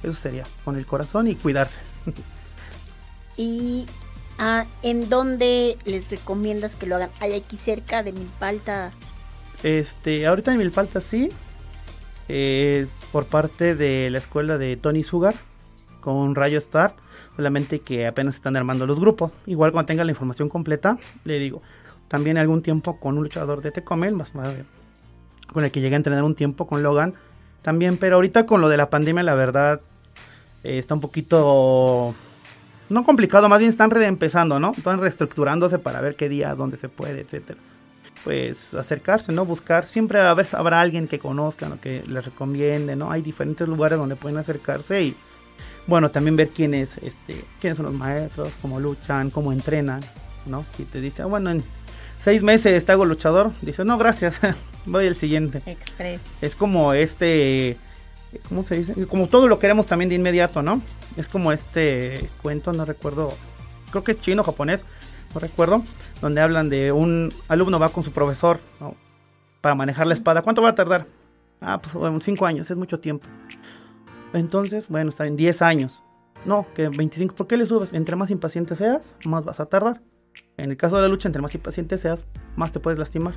Eso 0.02 0.14
sería, 0.14 0.42
con 0.64 0.74
el 0.74 0.84
corazón 0.84 1.28
y 1.28 1.36
cuidarse. 1.36 1.78
¿Y 3.36 3.86
ah, 4.40 4.66
en 4.82 5.08
dónde 5.08 5.78
les 5.84 6.10
recomiendas 6.10 6.74
que 6.74 6.86
lo 6.86 6.96
hagan? 6.96 7.10
¿Hay 7.20 7.34
aquí 7.34 7.56
cerca 7.56 8.02
de 8.02 8.10
Milpalta? 8.10 8.90
Este, 9.62 10.26
ahorita 10.26 10.50
en 10.50 10.58
Milpalta 10.58 11.00
sí. 11.00 11.28
Eh, 12.28 12.88
por 13.12 13.26
parte 13.26 13.76
de 13.76 14.10
la 14.10 14.18
escuela 14.18 14.58
de 14.58 14.76
Tony 14.76 15.04
Sugar 15.04 15.36
con 16.00 16.34
Rayo 16.34 16.58
Star. 16.58 16.96
Solamente 17.36 17.78
que 17.78 18.08
apenas 18.08 18.34
están 18.34 18.56
armando 18.56 18.84
los 18.84 18.98
grupos. 18.98 19.30
Igual 19.46 19.70
cuando 19.70 19.86
tenga 19.86 20.02
la 20.02 20.10
información 20.10 20.48
completa, 20.48 20.98
le 21.22 21.38
digo, 21.38 21.62
también 22.08 22.38
algún 22.38 22.62
tiempo 22.62 22.98
con 22.98 23.16
un 23.16 23.24
luchador 23.24 23.62
de 23.62 23.70
Tecomel, 23.70 24.14
más, 24.14 24.34
más 24.34 24.48
con 25.52 25.64
el 25.64 25.70
que 25.70 25.80
llegué 25.80 25.94
a 25.94 25.98
entrenar 25.98 26.24
un 26.24 26.34
tiempo 26.34 26.66
con 26.66 26.82
Logan 26.82 27.14
también, 27.62 27.96
pero 27.96 28.16
ahorita 28.16 28.46
con 28.46 28.60
lo 28.60 28.68
de 28.68 28.76
la 28.76 28.90
pandemia 28.90 29.22
la 29.22 29.34
verdad 29.34 29.80
eh, 30.64 30.78
está 30.78 30.94
un 30.94 31.00
poquito 31.00 32.14
no 32.88 33.04
complicado, 33.04 33.48
más 33.48 33.58
bien 33.58 33.70
están 33.70 33.90
reempezando, 33.90 34.58
¿no? 34.58 34.72
Están 34.76 34.98
reestructurándose 34.98 35.78
para 35.78 36.00
ver 36.00 36.16
qué 36.16 36.28
día, 36.28 36.54
dónde 36.54 36.78
se 36.78 36.88
puede, 36.88 37.20
etcétera. 37.20 37.58
Pues 38.24 38.74
acercarse, 38.74 39.32
¿no? 39.32 39.44
Buscar, 39.44 39.86
siempre 39.86 40.20
a 40.20 40.34
veces 40.34 40.54
habrá 40.54 40.80
alguien 40.80 41.06
que 41.06 41.18
conozcan 41.18 41.72
o 41.72 41.80
que 41.80 42.02
les 42.06 42.24
recomiende, 42.24 42.96
¿no? 42.96 43.10
Hay 43.10 43.22
diferentes 43.22 43.68
lugares 43.68 43.98
donde 43.98 44.16
pueden 44.16 44.38
acercarse 44.38 45.02
y 45.02 45.16
bueno, 45.86 46.10
también 46.10 46.36
ver 46.36 46.48
quiénes, 46.48 46.98
este, 46.98 47.44
quiénes 47.60 47.76
son 47.76 47.86
los 47.86 47.94
maestros, 47.94 48.50
cómo 48.60 48.80
luchan, 48.80 49.30
cómo 49.30 49.52
entrenan, 49.52 50.00
¿no? 50.46 50.64
Si 50.76 50.84
te 50.84 51.00
dice, 51.00 51.22
ah, 51.22 51.26
bueno, 51.26 51.50
en 51.50 51.62
seis 52.18 52.42
meses 52.42 52.85
te 52.85 52.92
hago 52.92 53.04
luchador, 53.04 53.52
dice, 53.62 53.85
no, 53.85 53.98
gracias, 53.98 54.38
voy 54.87 55.07
al 55.07 55.14
siguiente. 55.14 55.62
Express. 55.66 56.20
Es 56.40 56.54
como 56.54 56.92
este, 56.92 57.76
¿cómo 58.48 58.62
se 58.62 58.78
dice? 58.78 59.07
Como 59.07 59.28
todo 59.28 59.48
lo 59.48 59.59
queremos 59.59 59.87
también 59.87 60.09
de 60.09 60.16
inmediato, 60.16 60.62
¿no? 60.62 60.81
Es 61.16 61.28
como 61.28 61.52
este 61.52 62.28
cuento, 62.42 62.72
no 62.72 62.85
recuerdo, 62.85 63.33
creo 63.90 64.04
que 64.04 64.12
es 64.12 64.20
chino, 64.20 64.44
japonés, 64.44 64.85
no 65.35 65.40
recuerdo, 65.40 65.83
donde 66.20 66.40
hablan 66.40 66.68
de 66.68 66.92
un 66.92 67.33
alumno 67.48 67.78
va 67.78 67.90
con 67.90 68.04
su 68.04 68.12
profesor 68.12 68.61
¿no? 68.81 68.94
para 69.61 69.74
manejar 69.74 70.07
la 70.07 70.14
espada. 70.14 70.42
¿Cuánto 70.42 70.62
va 70.62 70.70
a 70.70 70.74
tardar? 70.74 71.07
Ah, 71.61 71.81
pues 71.83 71.94
bueno, 71.94 72.20
cinco 72.20 72.46
años, 72.46 72.70
es 72.70 72.76
mucho 72.76 73.00
tiempo. 73.00 73.26
Entonces, 74.33 74.88
bueno, 74.88 75.11
está 75.11 75.26
en 75.26 75.37
10 75.37 75.62
años. 75.62 76.02
No, 76.44 76.66
que 76.74 76.88
25, 76.88 77.35
¿por 77.35 77.46
qué 77.46 77.57
le 77.57 77.66
subes? 77.66 77.92
Entre 77.92 78.14
más 78.14 78.31
impaciente 78.31 78.76
seas, 78.76 79.14
más 79.24 79.44
vas 79.44 79.59
a 79.61 79.66
tardar. 79.66 80.00
En 80.57 80.70
el 80.70 80.77
caso 80.77 80.96
de 80.96 81.03
la 81.03 81.09
lucha, 81.09 81.29
entre 81.29 81.42
más 81.42 81.55
impaciente 81.55 81.98
seas, 81.98 82.27
más 82.57 82.72
te 82.72 82.81
puedes 82.81 82.98
lastimar. 82.98 83.35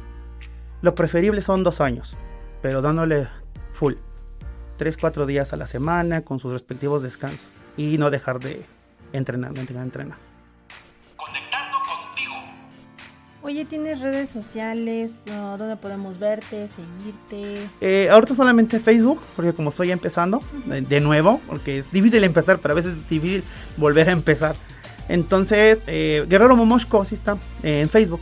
Lo 0.82 0.96
preferible 0.96 1.42
son 1.42 1.64
dos 1.64 1.82
años, 1.82 2.16
pero 2.62 2.82
dándole 2.82 3.28
full. 3.74 3.94
3, 4.78 4.98
4 4.98 5.28
días 5.28 5.54
a 5.54 5.58
la 5.58 5.68
semana 5.68 6.22
con 6.22 6.40
sus 6.40 6.52
respectivos 6.52 7.04
descansos 7.04 7.46
y 7.78 8.00
no 8.00 8.10
dejar 8.10 8.40
de 8.40 8.66
entrenar, 9.14 9.54
de 9.54 9.62
entrenar, 9.62 9.84
entrenar. 9.86 10.18
Oye, 13.44 13.66
¿tienes 13.66 14.02
redes 14.02 14.30
sociales? 14.30 15.20
No, 15.26 15.58
¿Dónde 15.58 15.76
podemos 15.76 16.20
verte, 16.20 16.68
seguirte? 16.68 17.68
Eh, 17.82 18.08
ahorita 18.12 18.36
solamente 18.36 18.80
Facebook, 18.80 19.20
porque 19.36 19.52
como 19.52 19.70
estoy 19.70 19.92
empezando 19.92 20.42
de, 20.66 20.82
de 20.82 21.00
nuevo, 21.00 21.42
porque 21.48 21.80
es 21.80 21.92
difícil 21.92 22.24
empezar, 22.24 22.60
pero 22.60 22.74
a 22.74 22.76
veces 22.76 22.98
es 22.98 23.10
difícil 23.10 23.44
volver 23.78 24.10
a 24.10 24.12
empezar. 24.12 24.56
Entonces, 25.12 25.80
eh, 25.88 26.26
Guerrero 26.30 26.56
Momoshko, 26.56 27.04
sí 27.04 27.16
está, 27.16 27.38
eh, 27.64 27.82
en 27.82 27.90
Facebook. 27.90 28.22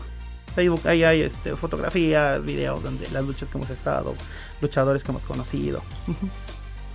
Facebook, 0.56 0.88
ahí 0.88 1.04
hay 1.04 1.22
este, 1.22 1.56
fotografías, 1.56 2.44
videos 2.44 2.82
donde 2.82 3.08
las 3.12 3.24
luchas 3.24 3.48
que 3.48 3.60
hemos 3.60 3.70
estado, 3.70 4.16
luchadores 4.60 5.04
que 5.04 5.12
hemos 5.12 5.22
conocido. 5.22 5.84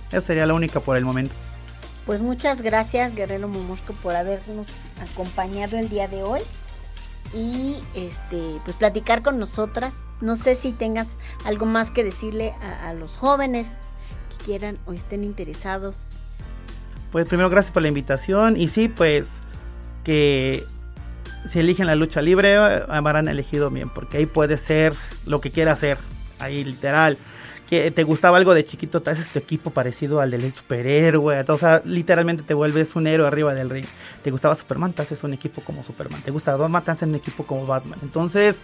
Esa 0.09 0.19
sería 0.19 0.45
la 0.45 0.53
única 0.53 0.81
por 0.81 0.97
el 0.97 1.05
momento. 1.05 1.33
Pues 2.05 2.19
muchas 2.19 2.61
gracias, 2.61 3.15
Guerrero 3.15 3.47
Momosco, 3.47 3.93
por 4.03 4.17
habernos 4.17 4.67
acompañado 4.99 5.77
el 5.77 5.87
día 5.87 6.09
de 6.09 6.23
hoy 6.23 6.41
y 7.33 7.77
este 7.95 8.59
pues 8.65 8.75
platicar 8.75 9.23
con 9.23 9.39
nosotras. 9.39 9.93
No 10.19 10.35
sé 10.35 10.55
si 10.55 10.73
tengas 10.73 11.07
algo 11.45 11.65
más 11.65 11.89
que 11.89 12.03
decirle 12.03 12.53
a, 12.61 12.89
a 12.89 12.93
los 12.93 13.15
jóvenes 13.15 13.77
que 14.29 14.43
quieran 14.43 14.77
o 14.87 14.91
estén 14.91 15.23
interesados. 15.23 15.95
Pues 17.13 17.29
primero 17.29 17.49
gracias 17.49 17.71
por 17.71 17.81
la 17.81 17.87
invitación 17.87 18.57
y 18.57 18.67
sí, 18.67 18.89
pues 18.89 19.41
que 20.05 20.63
si 21.45 21.59
eligen 21.59 21.87
la 21.87 21.95
lucha 21.95 22.21
libre 22.21 22.55
habrán 22.55 23.27
elegido 23.27 23.69
bien, 23.69 23.89
porque 23.89 24.17
ahí 24.17 24.25
puede 24.25 24.57
ser 24.57 24.93
lo 25.25 25.41
que 25.41 25.51
quiera 25.51 25.73
hacer, 25.73 25.97
ahí 26.39 26.63
literal. 26.63 27.17
Que 27.67 27.89
te 27.89 28.03
gustaba 28.03 28.37
algo 28.37 28.53
de 28.53 28.63
chiquito, 28.63 29.01
te 29.01 29.09
haces 29.09 29.27
tu 29.29 29.39
equipo 29.39 29.71
parecido 29.71 30.21
al 30.21 30.29
del 30.29 30.53
superhéroe, 30.53 31.43
o 31.47 31.57
sea, 31.57 31.81
literalmente 31.83 32.43
te 32.43 32.53
vuelves 32.53 32.95
un 32.95 33.07
héroe 33.07 33.27
arriba 33.27 33.55
del 33.55 33.71
ring. 33.71 33.87
Te 34.23 34.29
gustaba 34.29 34.53
Superman, 34.53 34.93
te 34.93 35.01
haces 35.01 35.23
un 35.23 35.33
equipo 35.33 35.61
como 35.61 35.83
Superman. 35.83 36.21
Te 36.21 36.29
gusta 36.29 36.55
Batman, 36.55 36.83
te 36.83 36.91
haces 36.91 37.09
un 37.09 37.15
equipo 37.15 37.43
como 37.43 37.65
Batman. 37.65 37.97
Entonces, 38.03 38.61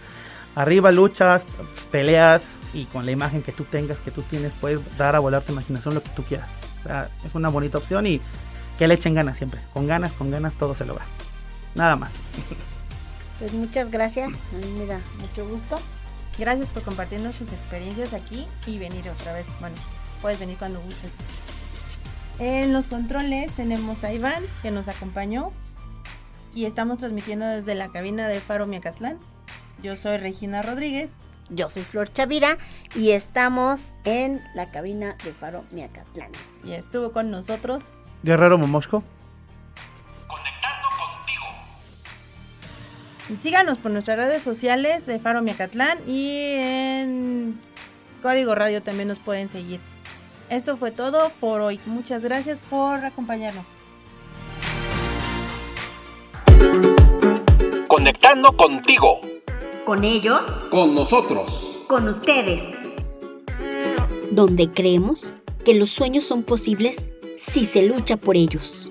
arriba 0.54 0.92
luchas, 0.92 1.44
peleas 1.90 2.44
y 2.72 2.84
con 2.84 3.04
la 3.04 3.10
imagen 3.10 3.42
que 3.42 3.50
tú 3.50 3.64
tengas, 3.64 3.98
que 3.98 4.12
tú 4.12 4.22
tienes, 4.22 4.52
puedes 4.60 4.96
dar 4.96 5.16
a 5.16 5.18
volar 5.18 5.42
tu 5.42 5.52
imaginación 5.52 5.94
lo 5.94 6.02
que 6.02 6.10
tú 6.10 6.22
quieras. 6.22 6.48
O 6.80 6.82
sea, 6.84 7.08
es 7.24 7.34
una 7.34 7.48
bonita 7.48 7.78
opción 7.78 8.06
y 8.06 8.20
que 8.78 8.86
le 8.86 8.94
echen 8.94 9.14
ganas 9.14 9.36
siempre. 9.36 9.60
Con 9.72 9.88
ganas, 9.88 10.12
con 10.12 10.30
ganas 10.30 10.54
todo 10.54 10.76
se 10.76 10.84
logra. 10.84 11.04
Nada 11.74 11.96
más. 11.96 12.12
Pues 13.38 13.52
muchas 13.54 13.90
gracias. 13.90 14.28
A 14.28 14.56
mí 14.56 14.72
me 14.78 14.86
da 14.86 15.00
mucho 15.20 15.46
gusto. 15.48 15.80
Gracias 16.38 16.68
por 16.68 16.82
compartirnos 16.82 17.34
sus 17.34 17.50
experiencias 17.52 18.12
aquí 18.14 18.46
y 18.66 18.78
venir 18.78 19.08
otra 19.08 19.32
vez. 19.32 19.46
Bueno, 19.60 19.76
puedes 20.20 20.38
venir 20.38 20.56
cuando 20.58 20.80
gustes. 20.80 21.10
En 22.38 22.72
los 22.72 22.86
controles 22.86 23.52
tenemos 23.52 24.04
a 24.04 24.12
Iván 24.12 24.42
que 24.62 24.70
nos 24.70 24.88
acompañó 24.88 25.50
y 26.54 26.64
estamos 26.64 26.98
transmitiendo 26.98 27.46
desde 27.46 27.74
la 27.74 27.88
cabina 27.88 28.28
de 28.28 28.40
Faro 28.40 28.66
Miacatlán. 28.66 29.18
Yo 29.82 29.96
soy 29.96 30.16
Regina 30.16 30.62
Rodríguez. 30.62 31.10
Yo 31.50 31.68
soy 31.68 31.82
Flor 31.82 32.10
Chavira 32.12 32.56
y 32.94 33.10
estamos 33.10 33.92
en 34.04 34.40
la 34.54 34.70
cabina 34.70 35.16
de 35.24 35.32
Faro 35.32 35.64
Miacatlán. 35.70 36.30
y 36.64 36.72
estuvo 36.72 37.12
con 37.12 37.30
nosotros. 37.30 37.82
Guerrero 38.22 38.56
Momoshko. 38.56 39.02
Síganos 43.40 43.78
por 43.78 43.90
nuestras 43.92 44.18
redes 44.18 44.42
sociales 44.42 45.06
de 45.06 45.18
Faro 45.18 45.42
Miacatlán 45.42 45.98
y 46.06 46.54
en 46.54 47.58
Código 48.22 48.54
Radio 48.54 48.82
también 48.82 49.08
nos 49.08 49.18
pueden 49.18 49.48
seguir. 49.48 49.80
Esto 50.50 50.76
fue 50.76 50.90
todo 50.90 51.30
por 51.40 51.60
hoy. 51.60 51.80
Muchas 51.86 52.22
gracias 52.22 52.58
por 52.68 53.04
acompañarnos. 53.04 53.64
Conectando 57.88 58.56
contigo, 58.56 59.20
Con 59.84 60.04
ellos, 60.04 60.40
con 60.70 60.94
nosotros. 60.94 61.78
con 61.88 62.08
ustedes. 62.08 62.62
Donde 64.30 64.68
creemos 64.72 65.34
que 65.64 65.74
los 65.74 65.90
sueños 65.90 66.24
son 66.24 66.42
posibles 66.42 67.10
si 67.36 67.64
se 67.64 67.86
lucha 67.86 68.16
por 68.16 68.36
ellos. 68.36 68.90